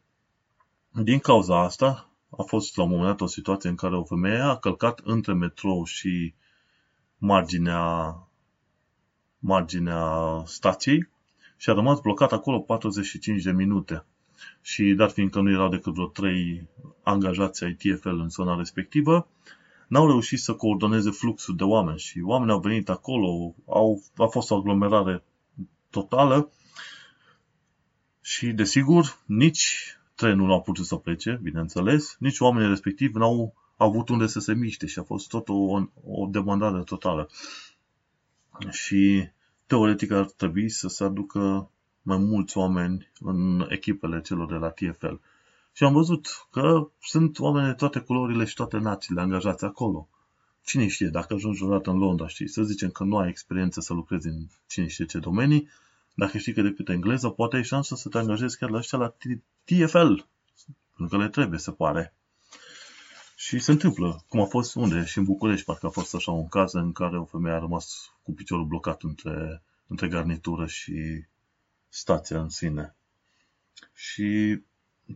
din 0.92 1.20
cauza 1.20 1.64
asta, 1.64 2.09
a 2.38 2.44
fost 2.44 2.78
la 2.78 2.84
un 2.84 2.90
moment 2.90 3.08
dat 3.08 3.22
o 3.22 3.26
situație 3.26 3.70
în 3.70 3.76
care 3.76 3.96
o 3.96 4.04
femeie 4.04 4.40
a 4.40 4.56
călcat 4.56 5.00
între 5.04 5.34
metrou 5.34 5.84
și 5.84 6.34
marginea, 7.18 8.16
marginea 9.40 10.44
stației 10.46 11.10
și 11.58 11.70
a 11.70 11.74
rămas 11.74 12.00
blocat 12.00 12.32
acolo 12.32 12.60
45 12.60 13.44
de 13.44 13.52
minute. 13.52 14.06
Și 14.62 14.94
dat 14.94 15.12
fiindcă 15.12 15.42
nu 15.42 15.52
erau 15.52 15.70
decât 15.70 15.94
vreo 15.94 16.08
3 16.08 16.68
angajați 17.04 17.64
ai 17.64 17.74
TFL 17.74 18.10
în 18.10 18.30
zona 18.30 18.56
respectivă, 18.56 19.28
n-au 19.88 20.08
reușit 20.08 20.40
să 20.40 20.54
coordoneze 20.54 21.10
fluxul 21.10 21.56
de 21.56 21.64
oameni 21.64 22.00
și 22.00 22.22
oamenii 22.24 22.54
au 22.54 22.60
venit 22.60 22.90
acolo, 22.90 23.56
au, 23.66 24.04
a 24.16 24.26
fost 24.26 24.52
o 24.52 24.56
aglomerare 24.56 25.24
totală 25.90 26.52
și, 28.22 28.48
desigur, 28.48 29.20
nici 29.26 29.98
trenul 30.20 30.48
nu 30.48 30.54
a 30.54 30.62
putut 30.62 30.86
să 30.86 30.96
plece, 30.96 31.40
bineînțeles, 31.42 32.16
nici 32.20 32.40
oamenii 32.40 32.70
respectivi 32.70 33.18
n-au 33.18 33.54
avut 33.78 34.10
unde 34.10 34.28
să 34.28 34.40
se 34.40 34.54
miște 34.54 34.86
și 34.86 35.00
a 35.00 35.04
fost 35.04 35.30
tot 35.30 35.50
o, 35.50 35.54
o 36.04 36.26
demandare 36.30 36.84
totală. 36.84 37.30
Și 38.70 39.30
teoretic 39.66 40.12
ar 40.12 40.26
trebui 40.26 40.70
să 40.70 40.88
se 40.88 41.04
aducă 41.04 41.70
mai 42.02 42.18
mulți 42.18 42.58
oameni 42.58 43.12
în 43.20 43.66
echipele 43.70 44.22
celor 44.22 44.48
de 44.48 44.56
la 44.56 44.70
TFL. 44.70 45.14
Și 45.74 45.84
am 45.84 45.94
văzut 45.94 46.48
că 46.52 46.90
sunt 47.02 47.40
oameni 47.40 47.68
de 47.68 47.74
toate 47.74 48.00
culorile 48.00 48.46
și 48.46 48.54
toate 48.54 48.78
națiile 48.78 49.22
angajați 49.22 49.66
acolo. 49.66 50.08
Cine 50.64 50.88
știe, 50.88 51.08
dacă 51.08 51.34
ajungi 51.34 51.64
odată 51.64 51.90
în 51.90 51.98
Londra, 51.98 52.28
știi, 52.28 52.48
să 52.48 52.64
zicem 52.64 52.90
că 52.90 53.04
nu 53.04 53.18
ai 53.18 53.30
experiență 53.30 53.82
să 53.82 53.94
lucrezi 53.94 54.28
în 54.28 54.46
cine 54.68 54.88
știe 54.88 55.06
ce 55.06 55.20
domenii, 55.20 55.70
dacă 56.20 56.38
știi 56.38 56.54
că 56.54 56.62
de 56.62 56.74
câte 56.74 56.92
engleză, 56.92 57.30
poate 57.30 57.56
ai 57.56 57.64
șansă 57.64 57.96
să 57.96 58.10
te 58.10 58.18
angajezi 58.18 58.58
chiar 58.58 58.70
la 58.70 58.78
ăștia 58.78 58.98
la 58.98 59.16
TFL, 59.64 60.14
pentru 60.96 61.18
că 61.18 61.18
le 61.18 61.30
trebuie, 61.30 61.60
se 61.60 61.72
pare. 61.72 62.14
Și 63.36 63.60
se 63.60 63.72
întâmplă, 63.72 64.24
cum 64.28 64.42
a 64.42 64.46
fost 64.46 64.76
unde, 64.76 65.06
și 65.06 65.18
în 65.18 65.24
București, 65.24 65.66
parcă 65.66 65.86
a 65.86 65.90
fost 65.90 66.16
așa 66.16 66.32
un 66.32 66.48
caz 66.48 66.74
în 66.74 66.92
care 66.92 67.20
o 67.20 67.26
femeie 67.26 67.56
a 67.56 67.60
rămas 67.60 68.14
cu 68.24 68.32
piciorul 68.32 68.66
blocat 68.66 69.02
între, 69.02 69.62
între 69.88 70.08
garnitură 70.08 70.66
și 70.66 71.24
stația 71.90 72.42
în 72.42 72.50
sine. 72.50 72.96
Și 73.94 74.60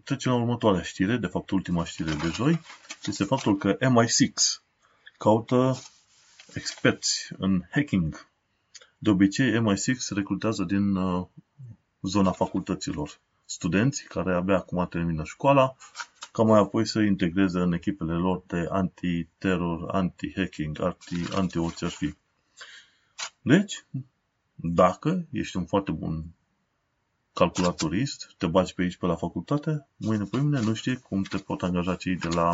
trecem 0.04 0.32
la 0.32 0.38
următoarea 0.38 0.82
știre, 0.82 1.18
de 1.18 1.28
fapt 1.28 1.50
ultima 1.50 1.86
știre 1.86 2.14
de 2.14 2.28
joi, 2.34 2.62
este 3.06 3.24
faptul 3.24 3.58
că 3.58 3.78
MI6 3.78 4.64
caută 5.18 5.76
experți 6.54 7.30
în 7.38 7.64
hacking. 7.72 8.28
De 9.04 9.10
obicei, 9.10 9.60
MI6 9.60 10.10
recrutează 10.10 10.64
din 10.64 10.96
uh, 10.96 11.28
zona 12.02 12.32
facultăților 12.32 13.20
studenți 13.46 14.04
care 14.04 14.34
abia 14.34 14.56
acum 14.56 14.88
termină 14.90 15.24
școala, 15.24 15.76
ca 16.32 16.44
mai 16.44 16.60
apoi 16.60 16.88
să 16.88 17.00
integreze 17.00 17.60
în 17.60 17.74
echipele 17.74 18.14
lor 18.14 18.44
de 18.48 18.68
anti-terror, 18.70 19.90
anti-hacking, 19.92 20.80
anti, 20.80 21.36
anti-orice 21.36 21.86
ar 21.86 21.92
fi. 21.92 22.14
Deci, 23.42 23.86
dacă 24.56 25.28
ești 25.32 25.58
un 25.58 25.66
foarte 25.66 25.92
bun 25.92 26.26
calculatorist, 27.34 28.34
te 28.38 28.48
bagi 28.48 28.74
pe 28.74 28.82
aici 28.82 28.98
pe 28.98 29.06
la 29.06 29.16
facultate, 29.16 29.88
mâine 29.98 30.24
pe 30.24 30.38
mine 30.38 30.62
nu 30.62 30.74
știi 30.74 30.98
cum 30.98 31.24
te 31.24 31.38
pot 31.38 31.64
angaja 31.64 31.96
cei 31.96 32.16
de 32.16 32.28
la 32.28 32.52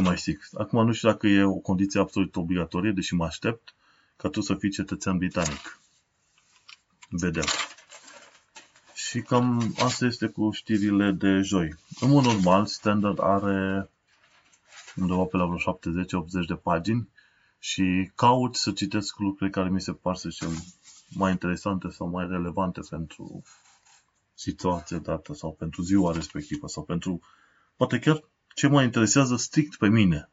MI6. 0.00 0.58
Acum 0.58 0.86
nu 0.86 0.92
știu 0.92 1.08
dacă 1.08 1.26
e 1.26 1.42
o 1.42 1.54
condiție 1.54 2.00
absolut 2.00 2.36
obligatorie, 2.36 2.92
deși 2.92 3.14
mă 3.14 3.24
aștept 3.24 3.75
ca 4.16 4.28
tu 4.28 4.40
să 4.40 4.54
fii 4.54 4.70
cetățean 4.70 5.18
britanic. 5.18 5.80
Vedem. 7.08 7.44
Și 8.94 9.20
cam 9.20 9.74
asta 9.78 10.04
este 10.04 10.26
cu 10.26 10.50
știrile 10.50 11.10
de 11.10 11.40
joi. 11.40 11.74
În 12.00 12.10
mod 12.10 12.24
normal, 12.24 12.66
Standard 12.66 13.20
are 13.20 13.90
undeva 14.96 15.24
pe 15.24 15.36
la 15.36 15.44
vreo 15.44 15.78
70-80 15.78 16.46
de 16.46 16.54
pagini 16.54 17.08
și 17.58 18.10
caut 18.14 18.56
să 18.56 18.72
citesc 18.72 19.18
lucruri 19.18 19.50
care 19.50 19.68
mi 19.68 19.80
se 19.80 19.92
par 19.92 20.16
să 20.16 20.28
fie 20.28 20.46
mai 21.10 21.30
interesante 21.30 21.88
sau 21.88 22.08
mai 22.08 22.26
relevante 22.28 22.80
pentru 22.90 23.42
situația 24.34 24.98
dată 24.98 25.34
sau 25.34 25.52
pentru 25.52 25.82
ziua 25.82 26.12
respectivă 26.12 26.66
sau 26.66 26.82
pentru 26.82 27.20
poate 27.76 27.98
chiar 27.98 28.24
ce 28.54 28.66
mă 28.66 28.82
interesează 28.82 29.36
strict 29.36 29.76
pe 29.76 29.88
mine. 29.88 30.30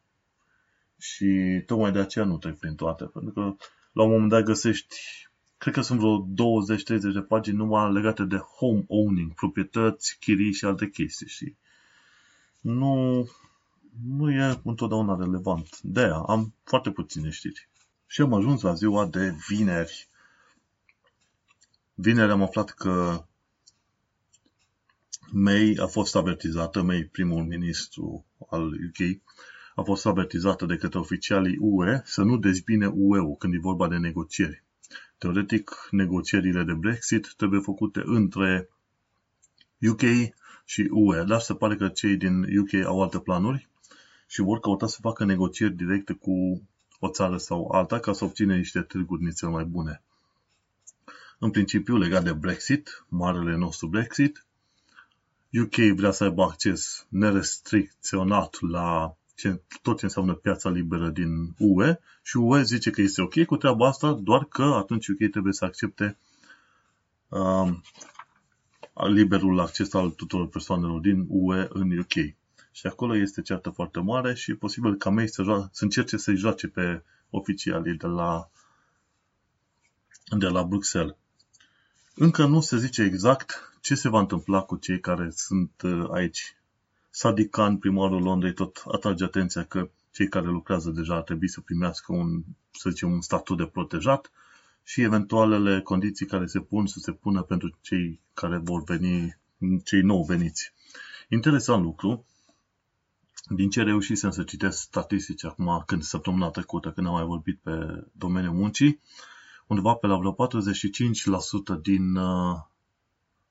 Și 1.03 1.63
tocmai 1.65 1.91
de 1.91 1.99
aceea 1.99 2.25
nu 2.25 2.37
trec 2.37 2.57
prin 2.57 2.75
toate, 2.75 3.03
pentru 3.03 3.31
că 3.31 3.55
la 3.91 4.03
un 4.03 4.11
moment 4.11 4.29
dat 4.29 4.43
găsești, 4.43 4.95
cred 5.57 5.73
că 5.73 5.81
sunt 5.81 5.99
vreo 5.99 6.27
20-30 6.27 7.13
de 7.13 7.21
pagini 7.21 7.57
numai 7.57 7.93
legate 7.93 8.23
de 8.23 8.37
home 8.37 8.83
owning, 8.87 9.33
proprietăți, 9.33 10.17
chirii 10.19 10.53
și 10.53 10.65
alte 10.65 10.89
chestii, 10.89 11.27
și 11.27 11.55
Nu, 12.61 13.27
nu 14.07 14.31
e 14.31 14.59
întotdeauna 14.63 15.15
relevant. 15.15 15.79
De 15.81 15.99
aia 15.99 16.23
am 16.27 16.53
foarte 16.63 16.91
puține 16.91 17.29
știri. 17.29 17.69
Și 18.07 18.21
am 18.21 18.33
ajuns 18.33 18.61
la 18.61 18.73
ziua 18.73 19.05
de 19.05 19.35
vineri. 19.47 20.07
Vineri 21.93 22.31
am 22.31 22.41
aflat 22.41 22.69
că 22.69 23.25
May 25.31 25.75
a 25.79 25.85
fost 25.85 26.15
avertizată, 26.15 26.81
May, 26.81 27.03
primul 27.03 27.43
ministru 27.43 28.25
al 28.49 28.63
UK, 28.63 29.21
a 29.75 29.81
fost 29.81 30.05
avertizată 30.05 30.65
de 30.65 30.77
către 30.77 30.99
oficialii 30.99 31.57
UE 31.59 32.01
să 32.03 32.23
nu 32.23 32.37
dezbine 32.37 32.87
UE-ul 32.87 33.35
când 33.35 33.53
e 33.53 33.57
vorba 33.57 33.87
de 33.87 33.97
negocieri. 33.97 34.63
Teoretic, 35.17 35.87
negocierile 35.91 36.63
de 36.63 36.73
Brexit 36.73 37.33
trebuie 37.37 37.59
făcute 37.59 38.01
între 38.05 38.69
UK 39.89 40.01
și 40.65 40.87
UE, 40.91 41.23
dar 41.23 41.39
se 41.39 41.55
pare 41.55 41.75
că 41.75 41.87
cei 41.87 42.15
din 42.15 42.59
UK 42.59 42.73
au 42.85 43.01
alte 43.01 43.19
planuri 43.19 43.69
și 44.27 44.41
vor 44.41 44.59
căuta 44.59 44.87
să 44.87 44.97
facă 45.01 45.25
negocieri 45.25 45.73
directe 45.73 46.13
cu 46.13 46.61
o 46.99 47.09
țară 47.09 47.37
sau 47.37 47.67
alta 47.71 47.99
ca 47.99 48.13
să 48.13 48.23
obține 48.23 48.57
niște 48.57 48.81
târguri 48.81 49.23
nițel 49.23 49.49
mai 49.49 49.63
bune. 49.63 50.01
În 51.39 51.51
principiu, 51.51 51.97
legat 51.97 52.23
de 52.23 52.33
Brexit, 52.33 53.05
marele 53.07 53.55
nostru 53.55 53.87
Brexit, 53.87 54.45
UK 55.61 55.95
vrea 55.95 56.11
să 56.11 56.23
aibă 56.23 56.43
acces 56.43 57.05
nerestricționat 57.09 58.57
la 58.61 59.15
ce, 59.35 59.61
tot 59.81 59.97
ce 59.97 60.05
înseamnă 60.05 60.33
piața 60.33 60.69
liberă 60.69 61.09
din 61.09 61.53
UE 61.57 61.99
și 62.23 62.37
UE 62.37 62.63
zice 62.63 62.89
că 62.89 63.01
este 63.01 63.21
ok 63.21 63.43
cu 63.45 63.57
treaba 63.57 63.87
asta, 63.87 64.13
doar 64.13 64.45
că 64.45 64.63
atunci 64.63 65.07
UK 65.07 65.29
trebuie 65.31 65.53
să 65.53 65.65
accepte 65.65 66.17
uh, 67.27 67.69
liberul 68.93 69.59
acces 69.59 69.93
al 69.93 70.09
tuturor 70.09 70.47
persoanelor 70.47 70.99
din 70.99 71.25
UE 71.29 71.67
în 71.69 71.97
UK. 71.97 72.35
Și 72.71 72.87
acolo 72.87 73.15
este 73.15 73.41
ceartă 73.41 73.69
foarte 73.69 73.99
mare 73.99 74.33
și 74.33 74.53
posibil 74.53 74.95
ca 74.95 75.09
mei 75.09 75.29
să, 75.29 75.43
joa- 75.43 75.69
să 75.71 75.83
încerce 75.83 76.17
să-i 76.17 76.35
joace 76.35 76.67
pe 76.67 77.03
oficialii 77.29 77.97
de 77.97 78.07
la, 78.07 78.49
de 80.37 80.47
la 80.47 80.63
Bruxelles. 80.63 81.15
Încă 82.15 82.45
nu 82.45 82.61
se 82.61 82.77
zice 82.77 83.01
exact 83.01 83.77
ce 83.81 83.95
se 83.95 84.09
va 84.09 84.19
întâmpla 84.19 84.61
cu 84.61 84.75
cei 84.75 84.99
care 84.99 85.29
sunt 85.29 85.81
uh, 85.83 86.07
aici. 86.11 86.55
Sadiq 87.15 87.49
Khan, 87.49 87.77
primarul 87.77 88.21
Londrei, 88.21 88.53
tot 88.53 88.83
atrage 88.91 89.23
atenția 89.23 89.63
că 89.63 89.89
cei 90.11 90.27
care 90.27 90.45
lucrează 90.45 90.89
deja 90.89 91.15
ar 91.15 91.21
trebui 91.21 91.49
să 91.49 91.61
primească 91.61 92.13
un, 92.13 92.43
să 92.71 92.89
zicem, 92.89 93.11
un 93.11 93.21
statut 93.21 93.57
de 93.57 93.65
protejat 93.65 94.31
și 94.83 95.01
eventualele 95.01 95.81
condiții 95.81 96.25
care 96.25 96.45
se 96.45 96.59
pun 96.59 96.85
să 96.87 96.99
se 96.99 97.11
pună 97.11 97.41
pentru 97.41 97.77
cei 97.81 98.19
care 98.33 98.57
vor 98.57 98.83
veni, 98.83 99.37
cei 99.83 100.01
nou 100.01 100.23
veniți. 100.23 100.73
Interesant 101.29 101.83
lucru, 101.83 102.25
din 103.49 103.69
ce 103.69 103.83
reușisem 103.83 104.31
să 104.31 104.43
citesc 104.43 104.81
statistici 104.81 105.45
acum, 105.45 105.83
când 105.85 106.03
săptămâna 106.03 106.49
trecută, 106.49 106.91
când 106.91 107.07
am 107.07 107.13
mai 107.13 107.25
vorbit 107.25 107.59
pe 107.59 108.03
domeniul 108.11 108.53
muncii, 108.53 108.99
undeva 109.67 109.93
pe 109.93 110.07
la 110.07 110.17
vreo 110.17 110.35
45% 111.77 111.81
din 111.81 112.15
uh, 112.15 112.59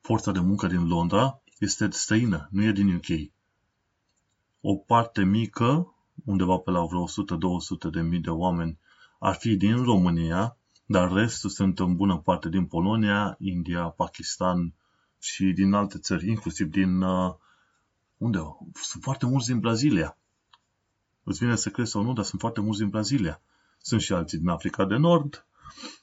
forța 0.00 0.32
de 0.32 0.40
muncă 0.40 0.66
din 0.66 0.86
Londra 0.88 1.42
este 1.58 1.88
străină, 1.90 2.48
nu 2.50 2.62
e 2.62 2.72
din 2.72 2.94
UK. 2.94 3.32
O 4.64 4.76
parte 4.76 5.24
mică, 5.24 5.94
undeva 6.24 6.56
pe 6.56 6.70
la 6.70 6.84
vreo 6.84 7.04
100-200 7.08 7.90
de 7.92 8.00
mii 8.00 8.20
de 8.20 8.30
oameni, 8.30 8.78
ar 9.18 9.34
fi 9.34 9.56
din 9.56 9.82
România, 9.82 10.56
dar 10.86 11.12
restul 11.12 11.50
sunt 11.50 11.78
în 11.78 11.96
bună 11.96 12.18
parte 12.18 12.48
din 12.48 12.66
Polonia, 12.66 13.36
India, 13.38 13.84
Pakistan 13.84 14.74
și 15.18 15.44
din 15.44 15.72
alte 15.72 15.98
țări, 15.98 16.28
inclusiv 16.28 16.66
din... 16.66 17.00
Uh, 17.00 17.34
unde? 18.16 18.38
Sunt 18.82 19.02
foarte 19.02 19.26
mulți 19.26 19.46
din 19.46 19.60
Brazilia. 19.60 20.16
Îți 21.22 21.38
vine 21.38 21.56
să 21.56 21.70
crezi 21.70 21.90
sau 21.90 22.02
nu, 22.02 22.12
dar 22.12 22.24
sunt 22.24 22.40
foarte 22.40 22.60
mulți 22.60 22.78
din 22.78 22.88
Brazilia. 22.88 23.40
Sunt 23.78 24.00
și 24.00 24.12
alții 24.12 24.38
din 24.38 24.48
Africa 24.48 24.84
de 24.84 24.96
Nord, 24.96 25.46
Uh, 25.76 26.01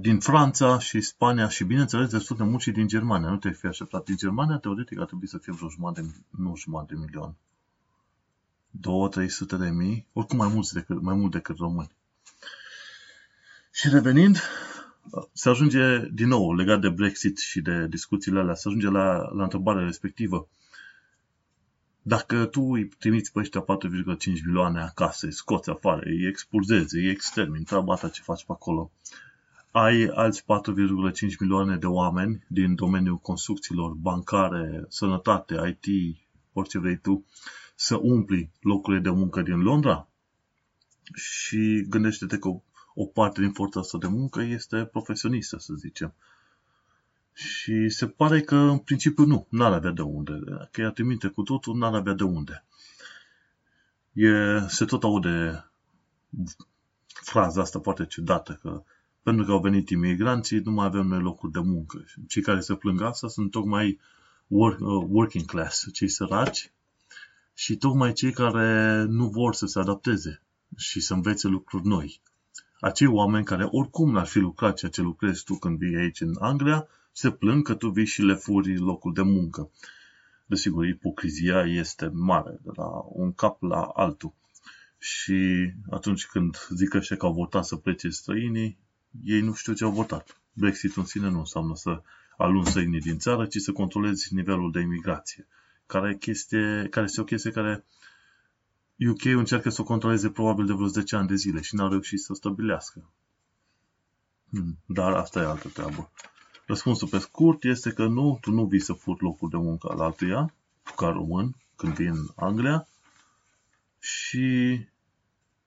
din 0.00 0.20
Franța 0.20 0.78
și 0.78 1.00
Spania 1.00 1.48
și, 1.48 1.64
bineînțeles, 1.64 2.10
destul 2.10 2.36
de 2.36 2.42
mulți 2.42 2.70
din 2.70 2.86
Germania. 2.86 3.28
Nu 3.28 3.36
te 3.36 3.50
fi 3.50 3.66
așteptat. 3.66 4.04
Din 4.04 4.16
Germania, 4.16 4.56
teoretic, 4.56 5.00
ar 5.00 5.06
trebui 5.06 5.28
să 5.28 5.38
fie 5.38 5.52
vreo 5.52 5.68
jumătate 5.68 6.00
de, 6.00 6.14
nu 6.30 6.56
jumătate 6.56 6.94
de 6.94 7.00
milion. 7.00 7.36
2-300 9.56 9.58
de 9.58 9.70
mii, 9.70 10.06
oricum 10.12 10.36
mai, 10.36 10.48
mulți 10.48 10.72
decât, 10.72 11.00
mai 11.00 11.14
mult 11.14 11.32
decât 11.32 11.56
români. 11.56 11.90
Și 13.72 13.88
revenind, 13.88 14.38
se 15.32 15.48
ajunge 15.48 15.98
din 15.98 16.28
nou, 16.28 16.54
legat 16.54 16.80
de 16.80 16.88
Brexit 16.88 17.38
și 17.38 17.60
de 17.60 17.86
discuțiile 17.86 18.38
alea, 18.38 18.54
se 18.54 18.68
ajunge 18.68 18.88
la, 18.88 19.32
la 19.32 19.42
întrebarea 19.42 19.84
respectivă. 19.84 20.48
Dacă 22.02 22.44
tu 22.44 22.62
îi 22.62 22.88
trimiți 22.88 23.32
pe 23.32 23.38
ăștia 23.38 23.60
4,5 23.60 24.24
milioane 24.44 24.80
acasă, 24.80 25.26
îi 25.26 25.32
scoți 25.32 25.70
afară, 25.70 26.00
îi 26.04 26.26
expulzezi, 26.26 26.96
îi 26.96 27.08
extermini, 27.08 27.64
treaba 27.64 27.94
ta 27.94 28.08
ce 28.08 28.22
faci 28.22 28.44
pe 28.44 28.52
acolo, 28.52 28.90
ai 29.72 30.04
alți 30.14 30.42
4,5 30.42 31.38
milioane 31.38 31.76
de 31.76 31.86
oameni 31.86 32.44
din 32.48 32.74
domeniul 32.74 33.18
construcțiilor, 33.18 33.92
bancare, 33.92 34.84
sănătate, 34.88 35.78
IT, 35.80 36.16
orice 36.52 36.78
vrei 36.78 36.98
tu, 36.98 37.24
să 37.74 37.96
umpli 37.96 38.50
locurile 38.60 39.02
de 39.02 39.10
muncă 39.10 39.42
din 39.42 39.60
Londra? 39.60 40.08
Și 41.14 41.86
gândește-te 41.88 42.38
că 42.38 42.48
o, 42.48 42.62
o 42.94 43.04
parte 43.06 43.40
din 43.40 43.52
forța 43.52 43.80
asta 43.80 43.98
de 43.98 44.06
muncă 44.06 44.40
este 44.42 44.84
profesionistă, 44.84 45.58
să 45.58 45.74
zicem. 45.74 46.14
Și 47.32 47.88
se 47.88 48.06
pare 48.06 48.40
că 48.40 48.56
în 48.56 48.78
principiu 48.78 49.24
nu, 49.24 49.46
n-ar 49.50 49.72
avea 49.72 49.90
de 49.90 50.02
unde. 50.02 50.40
Că 50.70 50.80
ea 50.80 50.90
trimite 50.90 51.28
cu 51.28 51.42
totul, 51.42 51.76
n-ar 51.76 51.94
avea 51.94 52.12
de 52.12 52.24
unde. 52.24 52.64
E, 54.12 54.58
se 54.68 54.84
tot 54.84 55.02
aude 55.02 55.64
fraza 57.06 57.60
asta 57.60 57.80
foarte 57.80 58.06
ciudată, 58.06 58.58
că 58.62 58.82
pentru 59.22 59.44
că 59.44 59.52
au 59.52 59.60
venit 59.60 59.88
imigranții, 59.90 60.58
nu 60.58 60.70
mai 60.70 60.86
avem 60.86 61.06
noi 61.06 61.20
locuri 61.20 61.52
de 61.52 61.60
muncă. 61.60 62.04
Cei 62.28 62.42
care 62.42 62.60
se 62.60 62.74
plâng 62.74 63.00
asta 63.00 63.28
sunt 63.28 63.50
tocmai 63.50 63.98
work, 64.46 64.80
uh, 64.80 65.04
working 65.08 65.44
class, 65.44 65.86
cei 65.92 66.08
săraci 66.08 66.72
și 67.54 67.76
tocmai 67.76 68.12
cei 68.12 68.32
care 68.32 69.02
nu 69.08 69.28
vor 69.28 69.54
să 69.54 69.66
se 69.66 69.78
adapteze 69.78 70.42
și 70.76 71.00
să 71.00 71.14
învețe 71.14 71.48
lucruri 71.48 71.86
noi. 71.86 72.20
Acei 72.80 73.06
oameni 73.06 73.44
care 73.44 73.68
oricum 73.70 74.12
n-ar 74.12 74.26
fi 74.26 74.38
lucrat 74.38 74.76
ceea 74.76 74.90
ce 74.90 75.02
lucrezi 75.02 75.44
tu 75.44 75.54
când 75.54 75.78
vii 75.78 75.96
aici 75.96 76.20
în 76.20 76.36
Anglia, 76.38 76.86
se 77.12 77.30
plâng 77.30 77.64
că 77.64 77.74
tu 77.74 77.88
vii 77.88 78.04
și 78.04 78.22
le 78.22 78.34
furi 78.34 78.76
locul 78.76 79.12
de 79.12 79.22
muncă. 79.22 79.70
Desigur, 80.46 80.86
ipocrizia 80.86 81.60
este 81.60 82.10
mare, 82.14 82.58
de 82.62 82.70
la 82.76 82.88
un 83.08 83.32
cap 83.32 83.62
la 83.62 83.80
altul. 83.80 84.32
Și 84.98 85.72
atunci 85.90 86.26
când 86.26 86.56
zic 86.68 86.94
ăștia 86.94 87.16
că 87.16 87.26
au 87.26 87.32
votat 87.32 87.64
să 87.64 87.76
plece 87.76 88.08
străinii, 88.08 88.78
ei 89.24 89.40
nu 89.40 89.54
știu 89.54 89.72
ce 89.72 89.84
au 89.84 89.90
votat. 89.90 90.40
Brexit 90.52 90.96
în 90.96 91.04
sine 91.04 91.28
nu 91.28 91.38
înseamnă 91.38 91.76
să 91.76 92.02
alun 92.36 92.64
străinii 92.64 93.00
din 93.00 93.18
țară, 93.18 93.46
ci 93.46 93.56
să 93.56 93.72
controlezi 93.72 94.34
nivelul 94.34 94.70
de 94.70 94.80
imigrație. 94.80 95.46
Care, 95.86 96.16
chestie, 96.16 96.86
care 96.90 97.06
este 97.06 97.20
o 97.20 97.24
chestie 97.24 97.50
care 97.50 97.84
UK 99.08 99.24
încearcă 99.24 99.70
să 99.70 99.80
o 99.80 99.84
controleze 99.84 100.30
probabil 100.30 100.66
de 100.66 100.72
vreo 100.72 100.86
10 100.86 101.16
ani 101.16 101.28
de 101.28 101.34
zile 101.34 101.60
și 101.60 101.74
n-au 101.74 101.88
reușit 101.88 102.20
să 102.20 102.32
o 102.32 102.34
stabilească. 102.34 103.10
Hmm, 104.50 104.78
dar 104.86 105.12
asta 105.12 105.40
e 105.40 105.44
altă 105.44 105.68
treabă. 105.68 106.10
Răspunsul 106.66 107.08
pe 107.08 107.18
scurt 107.18 107.64
este 107.64 107.92
că 107.92 108.06
nu, 108.06 108.38
tu 108.40 108.50
nu 108.50 108.64
vii 108.64 108.80
să 108.80 108.92
furi 108.92 109.22
locul 109.22 109.48
de 109.48 109.56
muncă 109.56 109.88
al 109.90 110.00
altuia, 110.00 110.54
tu 110.82 110.92
ca 110.94 111.08
român, 111.08 111.54
când 111.76 111.94
vii 111.94 112.06
în 112.06 112.26
Anglia, 112.36 112.88
și 113.98 114.78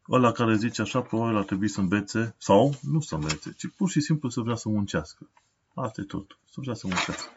ăla 0.09 0.31
care 0.31 0.55
zice 0.55 0.81
așa, 0.81 1.01
probabil 1.01 1.37
ar 1.37 1.43
trebui 1.43 1.67
să 1.67 1.79
învețe, 1.79 2.35
sau 2.37 2.75
nu 2.81 2.99
să 2.99 3.15
învețe, 3.15 3.53
ci 3.57 3.67
pur 3.77 3.89
și 3.89 4.01
simplu 4.01 4.29
să 4.29 4.41
vrea 4.41 4.55
să 4.55 4.69
muncească. 4.69 5.29
Asta 5.73 6.01
e 6.01 6.03
tot, 6.03 6.37
să 6.51 6.59
vrea 6.61 6.73
să 6.73 6.87
muncească. 6.87 7.29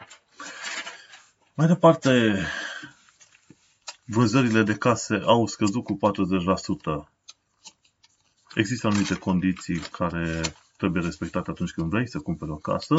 Mai 1.55 1.67
departe, 1.67 2.43
vânzările 4.05 4.63
de 4.63 4.75
case 4.75 5.21
au 5.25 5.47
scăzut 5.47 5.85
cu 5.85 5.99
40%. 7.05 7.09
Există 8.55 8.87
anumite 8.87 9.15
condiții 9.15 9.79
care 9.79 10.41
trebuie 10.77 11.03
respectate 11.03 11.51
atunci 11.51 11.71
când 11.71 11.91
vrei 11.91 12.09
să 12.09 12.19
cumperi 12.19 12.51
o 12.51 12.57
casă 12.57 12.95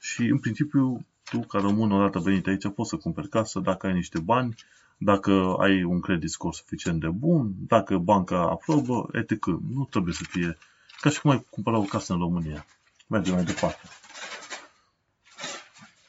și, 0.00 0.22
în 0.22 0.38
principiu, 0.38 1.06
tu, 1.24 1.40
ca 1.40 1.58
român, 1.58 1.92
odată 1.92 2.18
venit 2.18 2.46
aici, 2.46 2.68
poți 2.74 2.88
să 2.88 2.96
cumperi 2.96 3.28
casă 3.28 3.60
dacă 3.60 3.86
ai 3.86 3.92
niște 3.92 4.18
bani, 4.18 4.54
dacă 5.02 5.56
ai 5.58 5.82
un 5.82 6.00
credit 6.00 6.30
score 6.30 6.56
suficient 6.56 7.00
de 7.00 7.08
bun, 7.08 7.52
dacă 7.58 7.98
banca 7.98 8.40
aprobă, 8.40 9.08
etc. 9.12 9.46
Nu 9.46 9.84
trebuie 9.90 10.14
să 10.14 10.24
fie 10.28 10.58
ca 11.00 11.10
și 11.10 11.20
cum 11.20 11.30
ai 11.30 11.46
cumpăra 11.50 11.78
o 11.78 11.82
casă 11.82 12.12
în 12.12 12.18
România. 12.18 12.66
Mergem 13.06 13.34
mai 13.34 13.44
departe. 13.44 13.88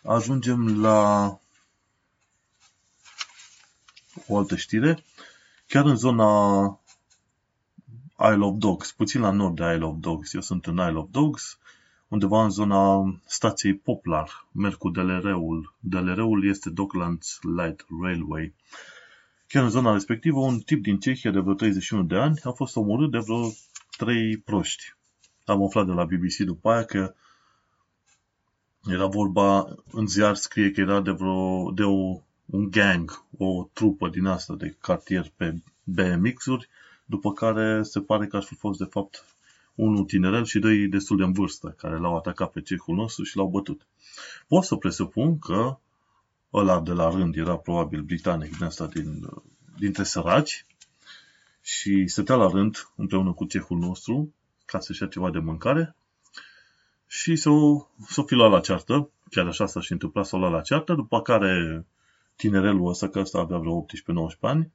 Ajungem 0.03 0.81
la 0.81 1.39
o 4.27 4.37
altă 4.37 4.55
știre. 4.55 5.03
Chiar 5.67 5.85
în 5.85 5.95
zona 5.95 6.79
Isle 8.19 8.45
of 8.45 8.55
Dogs, 8.57 8.91
puțin 8.91 9.21
la 9.21 9.31
nord 9.31 9.55
de 9.55 9.73
Isle 9.73 9.85
of 9.85 9.95
Dogs, 9.99 10.33
eu 10.33 10.41
sunt 10.41 10.65
în 10.65 10.73
Isle 10.73 10.97
of 10.97 11.07
Dogs, 11.11 11.57
undeva 12.11 12.43
în 12.43 12.49
zona 12.49 13.13
stației 13.25 13.75
Poplar, 13.75 14.47
merg 14.51 14.75
cu 14.75 14.89
DLR-ul. 14.89 15.75
DLR-ul 15.79 16.47
este 16.47 16.69
Docklands 16.69 17.39
Light 17.41 17.85
Railway. 18.01 18.53
Chiar 19.47 19.63
în 19.63 19.69
zona 19.69 19.91
respectivă, 19.91 20.39
un 20.39 20.59
tip 20.59 20.83
din 20.83 20.99
Cehia 20.99 21.31
de 21.31 21.39
vreo 21.39 21.53
31 21.53 22.03
de 22.03 22.15
ani 22.15 22.39
a 22.43 22.51
fost 22.51 22.75
omorât 22.75 23.11
de 23.11 23.17
vreo 23.17 23.51
3 23.97 24.37
proști. 24.37 24.83
Am 25.45 25.63
aflat 25.63 25.85
de 25.85 25.91
la 25.91 26.03
BBC 26.03 26.35
după 26.37 26.69
aia 26.69 26.83
că 26.83 27.13
era 28.87 29.05
vorba, 29.05 29.75
în 29.91 30.07
ziar 30.07 30.35
scrie 30.35 30.71
că 30.71 30.81
era 30.81 31.01
de, 31.01 31.11
vreo, 31.11 31.71
de 31.71 31.83
o, 31.83 32.21
un 32.45 32.69
gang, 32.69 33.23
o 33.37 33.69
trupă 33.73 34.09
din 34.09 34.25
asta 34.25 34.55
de 34.55 34.75
cartier 34.81 35.31
pe 35.35 35.55
BMX-uri, 35.83 36.69
după 37.05 37.33
care 37.33 37.83
se 37.83 38.01
pare 38.01 38.27
că 38.27 38.35
ar 38.35 38.43
fi 38.43 38.55
fost 38.55 38.79
de 38.79 38.87
fapt 38.89 39.25
unul 39.75 40.03
tinerel 40.03 40.45
și 40.45 40.59
doi 40.59 40.87
destul 40.87 41.17
de 41.17 41.23
în 41.23 41.31
vârstă, 41.31 41.75
care 41.77 41.97
l-au 41.97 42.15
atacat 42.17 42.51
pe 42.51 42.61
cehul 42.61 42.95
nostru 42.95 43.23
și 43.23 43.37
l-au 43.37 43.47
bătut. 43.47 43.87
Pot 44.47 44.63
să 44.63 44.75
presupun 44.75 45.39
că 45.39 45.77
ăla 46.53 46.81
de 46.81 46.91
la 46.91 47.09
rând 47.09 47.35
era 47.35 47.57
probabil 47.57 48.01
britanic 48.01 48.57
din 48.57 48.65
asta 48.65 48.87
din, 48.87 49.29
dintre 49.77 50.03
săraci 50.03 50.65
și 51.61 52.07
stătea 52.07 52.35
la 52.35 52.47
rând 52.47 52.91
împreună 52.95 53.33
cu 53.33 53.45
cehul 53.45 53.77
nostru 53.77 54.33
ca 54.65 54.79
să-și 54.79 55.01
ia 55.01 55.07
ceva 55.07 55.31
de 55.31 55.39
mâncare 55.39 55.95
și 57.07 57.35
s-o, 57.35 57.87
s-o 58.07 58.23
fi 58.23 58.33
luat 58.33 58.51
la 58.51 58.59
ceartă, 58.59 59.09
chiar 59.29 59.47
așa 59.47 59.65
s-a 59.65 59.81
și 59.81 59.91
întâmplat, 59.91 60.25
s-o 60.25 60.37
luat 60.37 60.51
la 60.51 60.61
ceartă, 60.61 60.93
după 60.93 61.21
care 61.21 61.85
tinerelul 62.35 62.87
ăsta, 62.87 63.09
că 63.09 63.19
ăsta 63.19 63.37
avea 63.37 63.57
vreo 63.57 63.85
18-19 63.85 63.85
ani, 64.39 64.71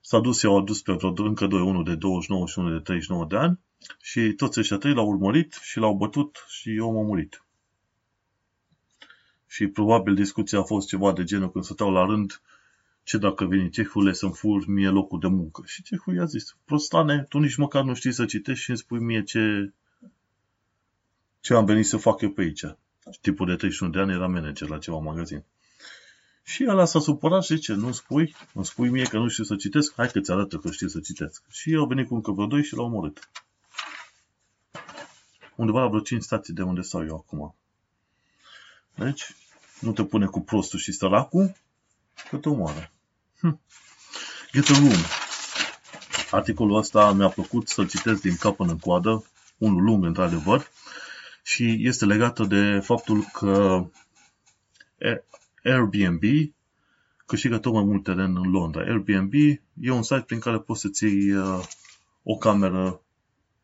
s-a 0.00 0.20
dus, 0.20 0.42
i-au 0.42 0.58
adus 0.58 0.82
pe 0.82 0.92
vreo 0.92 1.12
încă 1.16 1.46
doi, 1.46 1.60
unul 1.60 1.84
de 1.84 1.94
29 1.94 2.46
și 2.46 2.58
unul 2.58 2.72
de 2.72 2.82
39 2.82 3.24
de 3.28 3.36
ani 3.36 3.58
și 4.02 4.32
toți 4.32 4.60
ăștia 4.60 4.76
trei 4.76 4.94
l-au 4.94 5.08
urmărit 5.08 5.58
și 5.62 5.78
l-au 5.78 5.94
bătut 5.94 6.44
și 6.48 6.78
omul 6.80 7.04
a 7.04 7.06
murit. 7.06 7.44
Și 9.46 9.66
probabil 9.66 10.14
discuția 10.14 10.58
a 10.58 10.62
fost 10.62 10.88
ceva 10.88 11.12
de 11.12 11.24
genul 11.24 11.50
când 11.50 11.64
stăteau 11.64 11.90
la 11.90 12.04
rând, 12.04 12.42
ce 13.02 13.18
dacă 13.18 13.44
vine 13.44 13.68
cehule 13.68 14.12
să-mi 14.12 14.32
fur 14.32 14.66
mie 14.66 14.88
locul 14.88 15.20
de 15.20 15.26
muncă. 15.26 15.62
Și 15.66 15.82
cehul 15.82 16.14
i-a 16.14 16.24
zis, 16.24 16.56
prostane, 16.64 17.26
tu 17.28 17.38
nici 17.38 17.56
măcar 17.56 17.84
nu 17.84 17.94
știi 17.94 18.12
să 18.12 18.24
citești 18.24 18.62
și 18.62 18.70
îmi 18.70 18.78
spui 18.78 18.98
mie 18.98 19.22
ce, 19.22 19.72
ce 21.40 21.54
am 21.54 21.64
venit 21.64 21.86
să 21.86 21.96
fac 21.96 22.20
eu 22.20 22.30
pe 22.30 22.40
aici. 22.40 22.64
Tipul 23.20 23.46
de 23.46 23.54
31 23.54 23.92
de 23.92 23.98
ani 23.98 24.12
era 24.12 24.26
manager 24.26 24.68
la 24.68 24.78
ceva 24.78 24.98
magazin. 24.98 25.44
Și 26.42 26.66
ăla 26.68 26.84
s-a 26.84 27.00
supărat 27.00 27.44
și 27.44 27.54
zice, 27.54 27.72
nu 27.72 27.92
spui? 27.92 28.34
Îmi 28.54 28.64
spui 28.64 28.88
mie 28.88 29.04
că 29.04 29.18
nu 29.18 29.28
știu 29.28 29.44
să 29.44 29.56
citesc? 29.56 29.94
Hai 29.96 30.08
că 30.08 30.20
ți 30.20 30.30
arată 30.30 30.56
că 30.56 30.70
știu 30.70 30.88
să 30.88 31.00
citesc. 31.00 31.42
Și 31.50 31.72
eu 31.72 31.80
au 31.80 31.86
venit 31.86 32.08
cu 32.08 32.14
încă 32.14 32.32
vreo 32.32 32.46
doi 32.46 32.64
și 32.64 32.74
l-au 32.74 32.84
omorât. 32.84 33.30
Undeva 35.54 35.80
la 35.80 35.86
vreo 35.88 36.00
5 36.00 36.22
stații 36.22 36.54
de 36.54 36.62
unde 36.62 36.80
stau 36.80 37.04
eu 37.06 37.14
acum. 37.14 37.54
Deci, 38.94 39.34
nu 39.80 39.92
te 39.92 40.04
pune 40.04 40.26
cu 40.26 40.40
prostul 40.40 40.78
și 40.78 40.92
săracul, 40.92 41.52
că 42.30 42.36
te 42.36 42.48
omoară. 42.48 42.92
Hm. 43.38 43.60
Get 44.52 44.68
a 44.68 44.78
room. 44.78 45.00
Articolul 46.30 46.76
ăsta 46.76 47.12
mi-a 47.12 47.28
plăcut 47.28 47.68
să-l 47.68 47.88
citesc 47.88 48.20
din 48.20 48.36
cap 48.36 48.56
până 48.56 48.70
în 48.70 48.78
coadă, 48.78 49.24
unul 49.58 49.82
lung 49.82 50.04
într-adevăr, 50.04 50.70
și 51.42 51.76
este 51.80 52.04
legată 52.04 52.44
de 52.44 52.80
faptul 52.80 53.24
că 53.32 53.84
Airbnb 55.64 56.22
câștigă 57.26 57.58
tot 57.58 57.72
mai 57.72 57.84
mult 57.84 58.02
teren 58.02 58.36
în 58.36 58.50
Londra. 58.50 58.80
Airbnb 58.80 59.32
e 59.80 59.90
un 59.90 60.02
site 60.02 60.24
prin 60.26 60.38
care 60.38 60.58
poți 60.58 60.80
să-ți 60.80 61.04
iei 61.04 61.32
uh, 61.32 61.64
o 62.22 62.36
cameră 62.36 63.00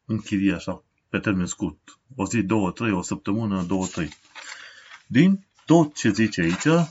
în 0.04 0.18
chirie 0.18 0.54
așa, 0.54 0.84
pe 1.08 1.18
termen 1.18 1.46
scurt. 1.46 1.98
O 2.16 2.26
zi, 2.26 2.42
două, 2.42 2.70
trei, 2.70 2.92
o 2.92 3.02
săptămână, 3.02 3.62
două, 3.62 3.86
trei. 3.86 4.08
Din 5.06 5.46
tot 5.64 5.94
ce 5.94 6.10
zice 6.10 6.40
aici, 6.40 6.88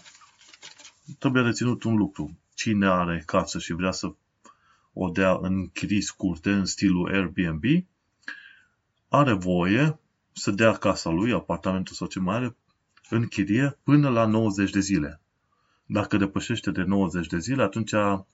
trebuie 1.20 1.44
reținut 1.44 1.84
un 1.84 1.96
lucru. 1.96 2.38
Cine 2.54 2.88
are 2.88 3.24
casă 3.26 3.60
și 3.60 3.74
vrea 3.74 3.92
să 3.92 4.14
o 4.94 5.10
dea 5.10 5.38
în 5.42 5.68
chirii 5.68 6.02
scurte, 6.02 6.52
în 6.52 6.66
stilul 6.66 7.14
Airbnb, 7.14 7.64
are 9.08 9.34
voie 9.34 10.00
să 10.32 10.52
dea 10.52 10.74
casa 10.74 11.10
lui, 11.10 11.34
apartamentul 11.34 11.96
sau 11.96 12.08
ce 12.08 12.20
mai 12.20 12.36
are, 12.36 12.56
în 13.10 13.28
chirie 13.28 13.78
până 13.84 14.10
la 14.10 14.26
90 14.26 14.72
de 14.72 14.80
zile. 14.80 15.20
Dacă 15.86 16.18
depășește 16.18 16.72
de 16.72 16.84
90 16.84 17.28
de 17.28 17.38
zile, 17.40 17.64
atunci 17.64 17.92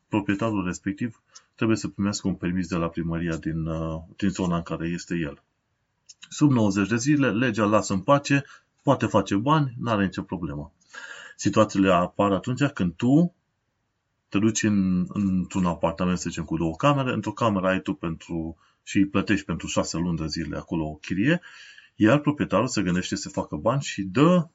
proprietarul 0.08 0.66
respectiv 0.66 1.22
trebuie 1.56 1.78
să 1.78 1.88
primească 1.88 2.28
un 2.28 2.36
permis 2.36 2.68
de 2.68 2.76
la 2.76 2.90
primăria 2.90 3.38
din, 3.38 3.66
uh, 3.66 4.02
din 4.18 4.30
zona 4.30 4.56
în 4.56 4.62
care 4.62 4.88
este 4.88 5.16
el. 5.16 5.44
Sub 6.30 6.52
90 6.52 6.88
de 6.88 6.98
zile, 6.98 7.32
legea 7.32 7.66
lasă 7.66 7.94
în 7.94 8.00
pace, 8.00 8.44
poate 8.84 9.06
face 9.06 9.36
bani, 9.36 9.74
nu 9.80 9.92
are 9.92 10.06
nicio 10.06 10.22
problemă. 10.22 10.74
Situațiile 11.36 11.92
apar 11.92 12.32
atunci 12.32 12.64
când 12.64 12.94
tu 12.94 13.34
te 14.30 14.40
duci 14.40 14.64
în, 14.64 15.06
într-un 15.08 15.66
apartament, 15.66 16.18
să 16.18 16.30
zicem, 16.30 16.44
cu 16.44 16.58
două 16.58 16.76
camere, 16.76 17.14
într-o 17.14 17.32
cameră 17.32 17.68
ai 17.68 17.82
tu 17.82 17.94
pentru 17.94 18.58
și 18.84 18.98
îi 18.98 19.08
plătești 19.08 19.46
pentru 19.46 19.68
șase 19.68 19.98
luni 19.98 20.18
de 20.18 20.28
zile 20.28 20.58
acolo 20.58 20.86
o 20.86 20.96
chirie, 20.96 21.42
iar 21.96 22.20
proprietarul 22.20 22.68
se 22.68 22.82
gândește 22.82 23.16
să 23.16 23.30
facă 23.30 23.56
bani 23.56 23.82
și 23.82 24.02
dă 24.02 24.48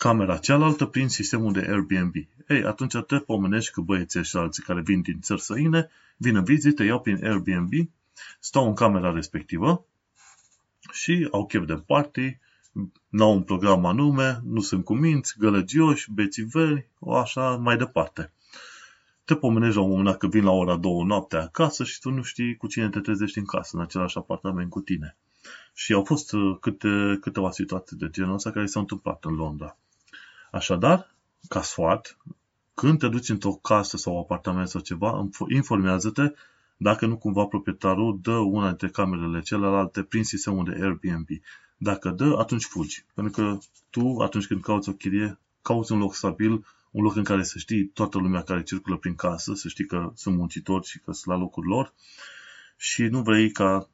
camera 0.00 0.36
cealaltă 0.36 0.86
prin 0.86 1.08
sistemul 1.08 1.52
de 1.52 1.66
Airbnb. 1.68 2.14
Ei, 2.48 2.64
atunci 2.64 2.96
te 3.06 3.16
pomenești 3.18 3.72
că 3.72 3.80
băieții 3.80 4.24
și 4.24 4.36
alții 4.36 4.62
care 4.62 4.80
vin 4.80 5.00
din 5.00 5.20
țări 5.20 5.40
săine, 5.40 5.90
vin 6.16 6.36
în 6.36 6.44
vizită, 6.44 6.82
iau 6.82 7.00
prin 7.00 7.24
Airbnb, 7.24 7.72
stau 8.38 8.66
în 8.66 8.74
camera 8.74 9.12
respectivă 9.12 9.84
și 10.92 11.28
au 11.30 11.46
chef 11.46 11.64
de 11.64 11.74
party 11.74 12.38
n-au 13.08 13.32
un 13.32 13.42
program 13.42 13.84
anume, 13.84 14.40
nu 14.44 14.60
sunt 14.60 14.84
cuminți, 14.84 15.38
gălăgioși, 15.38 16.12
bețiveri, 16.12 16.88
o 16.98 17.14
așa 17.14 17.56
mai 17.56 17.76
departe. 17.76 18.32
Te 19.24 19.34
pomenești 19.34 19.76
la 19.76 19.82
un 19.82 19.88
moment 19.88 20.06
dat 20.06 20.18
că 20.18 20.26
vin 20.26 20.44
la 20.44 20.50
ora 20.50 20.76
2 20.76 21.02
noaptea 21.06 21.42
acasă 21.42 21.84
și 21.84 22.00
tu 22.00 22.10
nu 22.10 22.22
știi 22.22 22.56
cu 22.56 22.66
cine 22.66 22.88
te 22.88 23.00
trezești 23.00 23.38
în 23.38 23.44
casă, 23.44 23.76
în 23.76 23.82
același 23.82 24.16
apartament 24.16 24.70
cu 24.70 24.80
tine. 24.80 25.16
Și 25.74 25.92
au 25.92 26.04
fost 26.04 26.32
uh, 26.32 26.56
câte, 26.60 27.18
câteva 27.20 27.50
situații 27.50 27.96
de 27.96 28.08
genul 28.10 28.34
ăsta 28.34 28.50
care 28.50 28.66
s-au 28.66 28.80
întâmplat 28.80 29.24
în 29.24 29.34
Londra. 29.34 29.76
Așadar, 30.50 31.14
ca 31.48 31.62
sfat, 31.62 32.18
când 32.74 32.98
te 32.98 33.08
duci 33.08 33.28
într-o 33.28 33.52
casă 33.52 33.96
sau 33.96 34.18
apartament 34.18 34.68
sau 34.68 34.80
ceva, 34.80 35.28
informează-te 35.48 36.32
dacă 36.76 37.06
nu 37.06 37.16
cumva 37.16 37.44
proprietarul 37.44 38.18
dă 38.22 38.32
una 38.32 38.66
dintre 38.66 38.88
camerele 38.88 39.40
celelalte 39.40 40.02
prin 40.02 40.24
sistemul 40.24 40.64
de 40.64 40.70
Airbnb. 40.82 41.28
Dacă 41.76 42.10
dă, 42.10 42.36
atunci 42.38 42.64
fugi. 42.64 43.04
Pentru 43.14 43.32
că 43.32 43.58
tu, 43.90 44.16
atunci 44.18 44.46
când 44.46 44.62
cauți 44.62 44.88
o 44.88 44.92
chirie, 44.92 45.38
cauți 45.62 45.92
un 45.92 45.98
loc 45.98 46.14
stabil, 46.14 46.66
un 46.90 47.02
loc 47.02 47.16
în 47.16 47.24
care 47.24 47.42
să 47.42 47.58
știi 47.58 47.84
toată 47.84 48.18
lumea 48.18 48.42
care 48.42 48.62
circulă 48.62 48.96
prin 48.96 49.14
casă, 49.14 49.54
să 49.54 49.68
știi 49.68 49.86
că 49.86 50.12
sunt 50.14 50.36
muncitori 50.36 50.86
și 50.86 50.98
că 50.98 51.12
sunt 51.12 51.34
la 51.34 51.40
locul 51.40 51.64
lor 51.64 51.94
și 52.76 53.02
nu 53.02 53.22
vrei 53.22 53.50
ca 53.50 53.88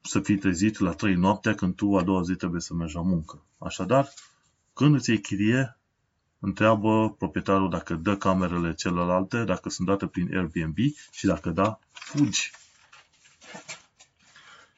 să 0.00 0.20
fii 0.20 0.38
trezit 0.38 0.78
la 0.78 0.92
3 0.92 1.14
noaptea 1.14 1.54
când 1.54 1.74
tu 1.74 1.96
a 1.96 2.02
doua 2.02 2.22
zi 2.22 2.34
trebuie 2.34 2.60
să 2.60 2.74
mergi 2.74 2.94
la 2.94 3.02
muncă. 3.02 3.42
Așadar, 3.58 4.08
când 4.80 4.94
îți 4.94 5.10
iei 5.10 5.20
chirie, 5.20 5.78
întreabă 6.38 7.14
proprietarul 7.18 7.70
dacă 7.70 7.94
dă 7.94 8.16
camerele 8.16 8.74
celelalte, 8.74 9.44
dacă 9.44 9.68
sunt 9.68 9.88
date 9.88 10.06
prin 10.06 10.36
Airbnb 10.36 10.76
și 11.12 11.26
dacă 11.26 11.50
da, 11.50 11.78
fugi. 11.92 12.50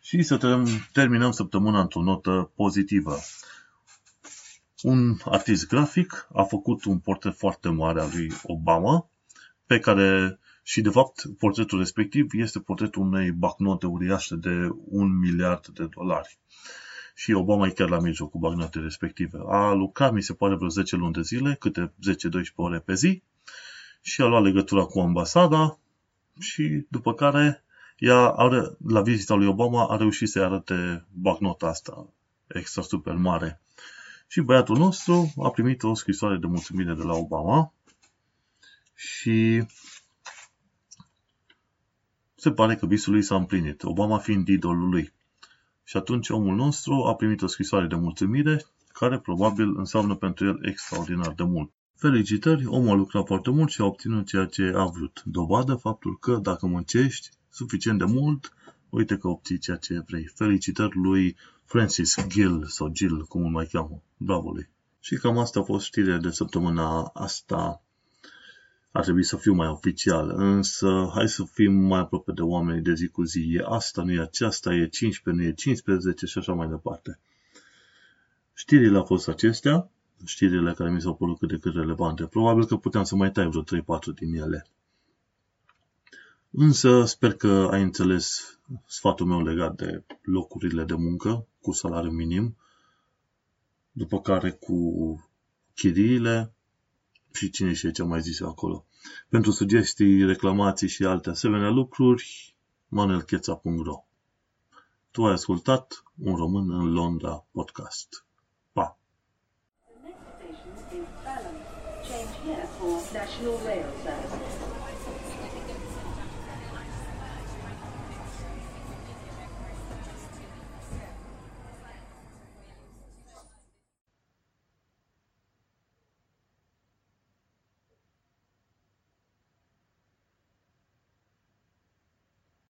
Și 0.01 0.23
să 0.23 0.65
terminăm 0.93 1.31
săptămâna 1.31 1.81
într-o 1.81 2.03
notă 2.03 2.51
pozitivă. 2.55 3.19
Un 4.83 5.17
artist 5.25 5.69
grafic 5.69 6.29
a 6.33 6.43
făcut 6.43 6.85
un 6.85 6.99
portret 6.99 7.37
foarte 7.37 7.69
mare 7.69 8.01
al 8.01 8.11
lui 8.13 8.33
Obama, 8.43 9.09
pe 9.67 9.79
care 9.79 10.39
și 10.63 10.81
de 10.81 10.91
fapt 10.91 11.23
portretul 11.39 11.79
respectiv 11.79 12.27
este 12.33 12.61
portretul 12.61 13.03
unei 13.03 13.31
bacnote 13.31 13.87
uriașe 13.87 14.35
de 14.35 14.69
un 14.85 15.19
miliard 15.19 15.67
de 15.67 15.87
dolari 15.87 16.39
și 17.15 17.33
Obama 17.33 17.67
e 17.67 17.71
chiar 17.71 17.89
la 17.89 18.01
mijloc 18.01 18.31
cu 18.31 18.39
bagnotele 18.39 18.85
respective. 18.85 19.39
A 19.47 19.73
lucrat, 19.73 20.13
mi 20.13 20.23
se 20.23 20.35
pare, 20.35 20.55
vreo 20.55 20.69
10 20.69 20.97
luni 20.97 21.13
de 21.13 21.23
zile, 21.23 21.57
câte 21.59 21.93
10-12 22.43 22.55
ore 22.55 22.79
pe 22.79 22.95
zi 22.95 23.23
și 24.01 24.23
a 24.23 24.27
luat 24.27 24.43
legătura 24.43 24.85
cu 24.85 25.01
ambasada 25.01 25.79
și 26.41 26.87
după 26.89 27.15
care 27.15 27.65
ea 27.97 28.29
are, 28.29 28.77
la 28.87 29.03
vizita 29.03 29.35
lui 29.35 29.47
Obama 29.47 29.87
a 29.87 29.97
reușit 29.97 30.29
să-i 30.29 30.43
arate 30.43 31.07
bagnota 31.13 31.67
asta 31.67 32.07
extra 32.47 32.83
super 32.83 33.15
mare. 33.15 33.61
Și 34.27 34.41
băiatul 34.41 34.77
nostru 34.77 35.33
a 35.43 35.51
primit 35.51 35.83
o 35.83 35.95
scrisoare 35.95 36.37
de 36.37 36.47
mulțumire 36.47 36.95
de 36.95 37.03
la 37.03 37.15
Obama 37.15 37.73
și 38.95 39.67
se 42.35 42.51
pare 42.51 42.77
că 42.77 42.87
visul 42.87 43.13
lui 43.13 43.23
s-a 43.23 43.35
împlinit, 43.35 43.83
Obama 43.83 44.19
fiind 44.19 44.49
idolul 44.49 44.89
lui. 44.89 45.13
Și 45.93 45.99
atunci 45.99 46.29
omul 46.29 46.55
nostru 46.55 46.95
a 46.95 47.15
primit 47.15 47.43
o 47.43 47.47
scrisoare 47.47 47.87
de 47.87 47.95
mulțumire, 47.95 48.65
care 48.93 49.19
probabil 49.19 49.77
înseamnă 49.77 50.15
pentru 50.15 50.47
el 50.47 50.59
extraordinar 50.63 51.33
de 51.33 51.43
mult. 51.43 51.71
Felicitări, 51.97 52.67
omul 52.67 52.91
a 52.91 52.95
lucrat 52.95 53.27
foarte 53.27 53.51
mult 53.51 53.71
și 53.71 53.81
a 53.81 53.85
obținut 53.85 54.27
ceea 54.27 54.45
ce 54.45 54.73
a 54.77 54.85
vrut. 54.85 55.23
Dovadă 55.25 55.75
faptul 55.75 56.19
că 56.19 56.37
dacă 56.37 56.67
muncești 56.67 57.29
suficient 57.51 57.99
de 57.99 58.05
mult, 58.05 58.53
uite 58.91 59.17
că 59.17 59.29
obții 59.29 59.59
ceea 59.59 59.77
ce 59.77 60.05
vrei. 60.07 60.31
Felicitări 60.35 60.97
lui 60.97 61.37
Francis 61.65 62.27
Gill 62.27 62.65
sau 62.67 62.89
Gill, 62.89 63.25
cum 63.29 63.45
îl 63.45 63.51
mai 63.51 63.67
cheamă. 63.67 64.03
Bravo 64.17 64.51
lui. 64.51 64.69
Și 65.01 65.17
cam 65.17 65.39
asta 65.39 65.61
a 65.61 65.63
fost 65.63 65.85
știrea 65.85 66.19
de 66.19 66.31
săptămâna 66.31 67.03
asta 67.03 67.83
ar 68.93 69.03
trebui 69.03 69.25
să 69.25 69.37
fiu 69.37 69.53
mai 69.53 69.69
oficial, 69.69 70.31
însă 70.31 71.11
hai 71.15 71.29
să 71.29 71.45
fim 71.45 71.73
mai 71.73 72.01
aproape 72.01 72.33
de 72.33 72.43
oamenii 72.43 72.83
de 72.83 72.95
zi 72.95 73.09
cu 73.09 73.23
zi. 73.23 73.55
E 73.59 73.65
asta, 73.65 74.03
nu 74.03 74.13
e 74.13 74.21
aceasta, 74.21 74.75
e 74.75 74.89
15, 74.89 75.43
nu 75.43 75.51
e 75.51 75.55
15 75.55 76.27
și 76.27 76.39
așa 76.39 76.53
mai 76.53 76.69
departe. 76.69 77.19
Știrile 78.55 78.97
au 78.97 79.05
fost 79.05 79.29
acestea, 79.29 79.91
știrile 80.25 80.73
care 80.73 80.91
mi 80.91 81.01
s-au 81.01 81.15
părut 81.15 81.39
cât 81.39 81.49
de 81.49 81.59
cât 81.59 81.75
relevante. 81.75 82.27
Probabil 82.27 82.67
că 82.67 82.77
puteam 82.77 83.05
să 83.05 83.17
mai 83.17 83.31
tai 83.31 83.49
vreo 83.49 83.63
3-4 83.63 83.65
din 84.15 84.35
ele. 84.35 84.67
Însă 86.51 87.05
sper 87.05 87.35
că 87.35 87.69
ai 87.71 87.83
înțeles 87.83 88.59
sfatul 88.87 89.27
meu 89.27 89.43
legat 89.43 89.77
de 89.77 90.03
locurile 90.23 90.85
de 90.85 90.95
muncă 90.95 91.47
cu 91.61 91.73
salariu 91.73 92.11
minim, 92.11 92.57
după 93.93 94.21
care 94.21 94.51
cu 94.51 95.31
chiriile, 95.75 96.53
și 97.35 97.51
cine 97.51 97.73
știe 97.73 97.91
ce 97.91 98.03
mai 98.03 98.21
zis 98.21 98.41
acolo. 98.41 98.87
Pentru 99.29 99.51
sugestii, 99.51 100.25
reclamații 100.25 100.89
și 100.89 101.05
alte 101.05 101.31
asemenea 101.31 101.69
lucruri, 101.69 102.57
manelcheța.ro 102.89 104.05
Tu 105.11 105.25
ai 105.25 105.33
ascultat 105.33 106.03
Un 106.19 106.37
român 106.37 106.71
în 106.71 106.93
Londra 106.93 107.47
podcast. 107.51 108.27
Pa! 108.73 108.99
The 109.85 110.09
next 110.09 110.23
station 110.37 111.01
is 111.01 111.09
Balham. 111.25 111.57
Change 112.09 112.35
here 112.45 112.67
for 112.79 112.93
National 113.13 113.57
Rail 113.67 113.91
Service. 114.05 114.22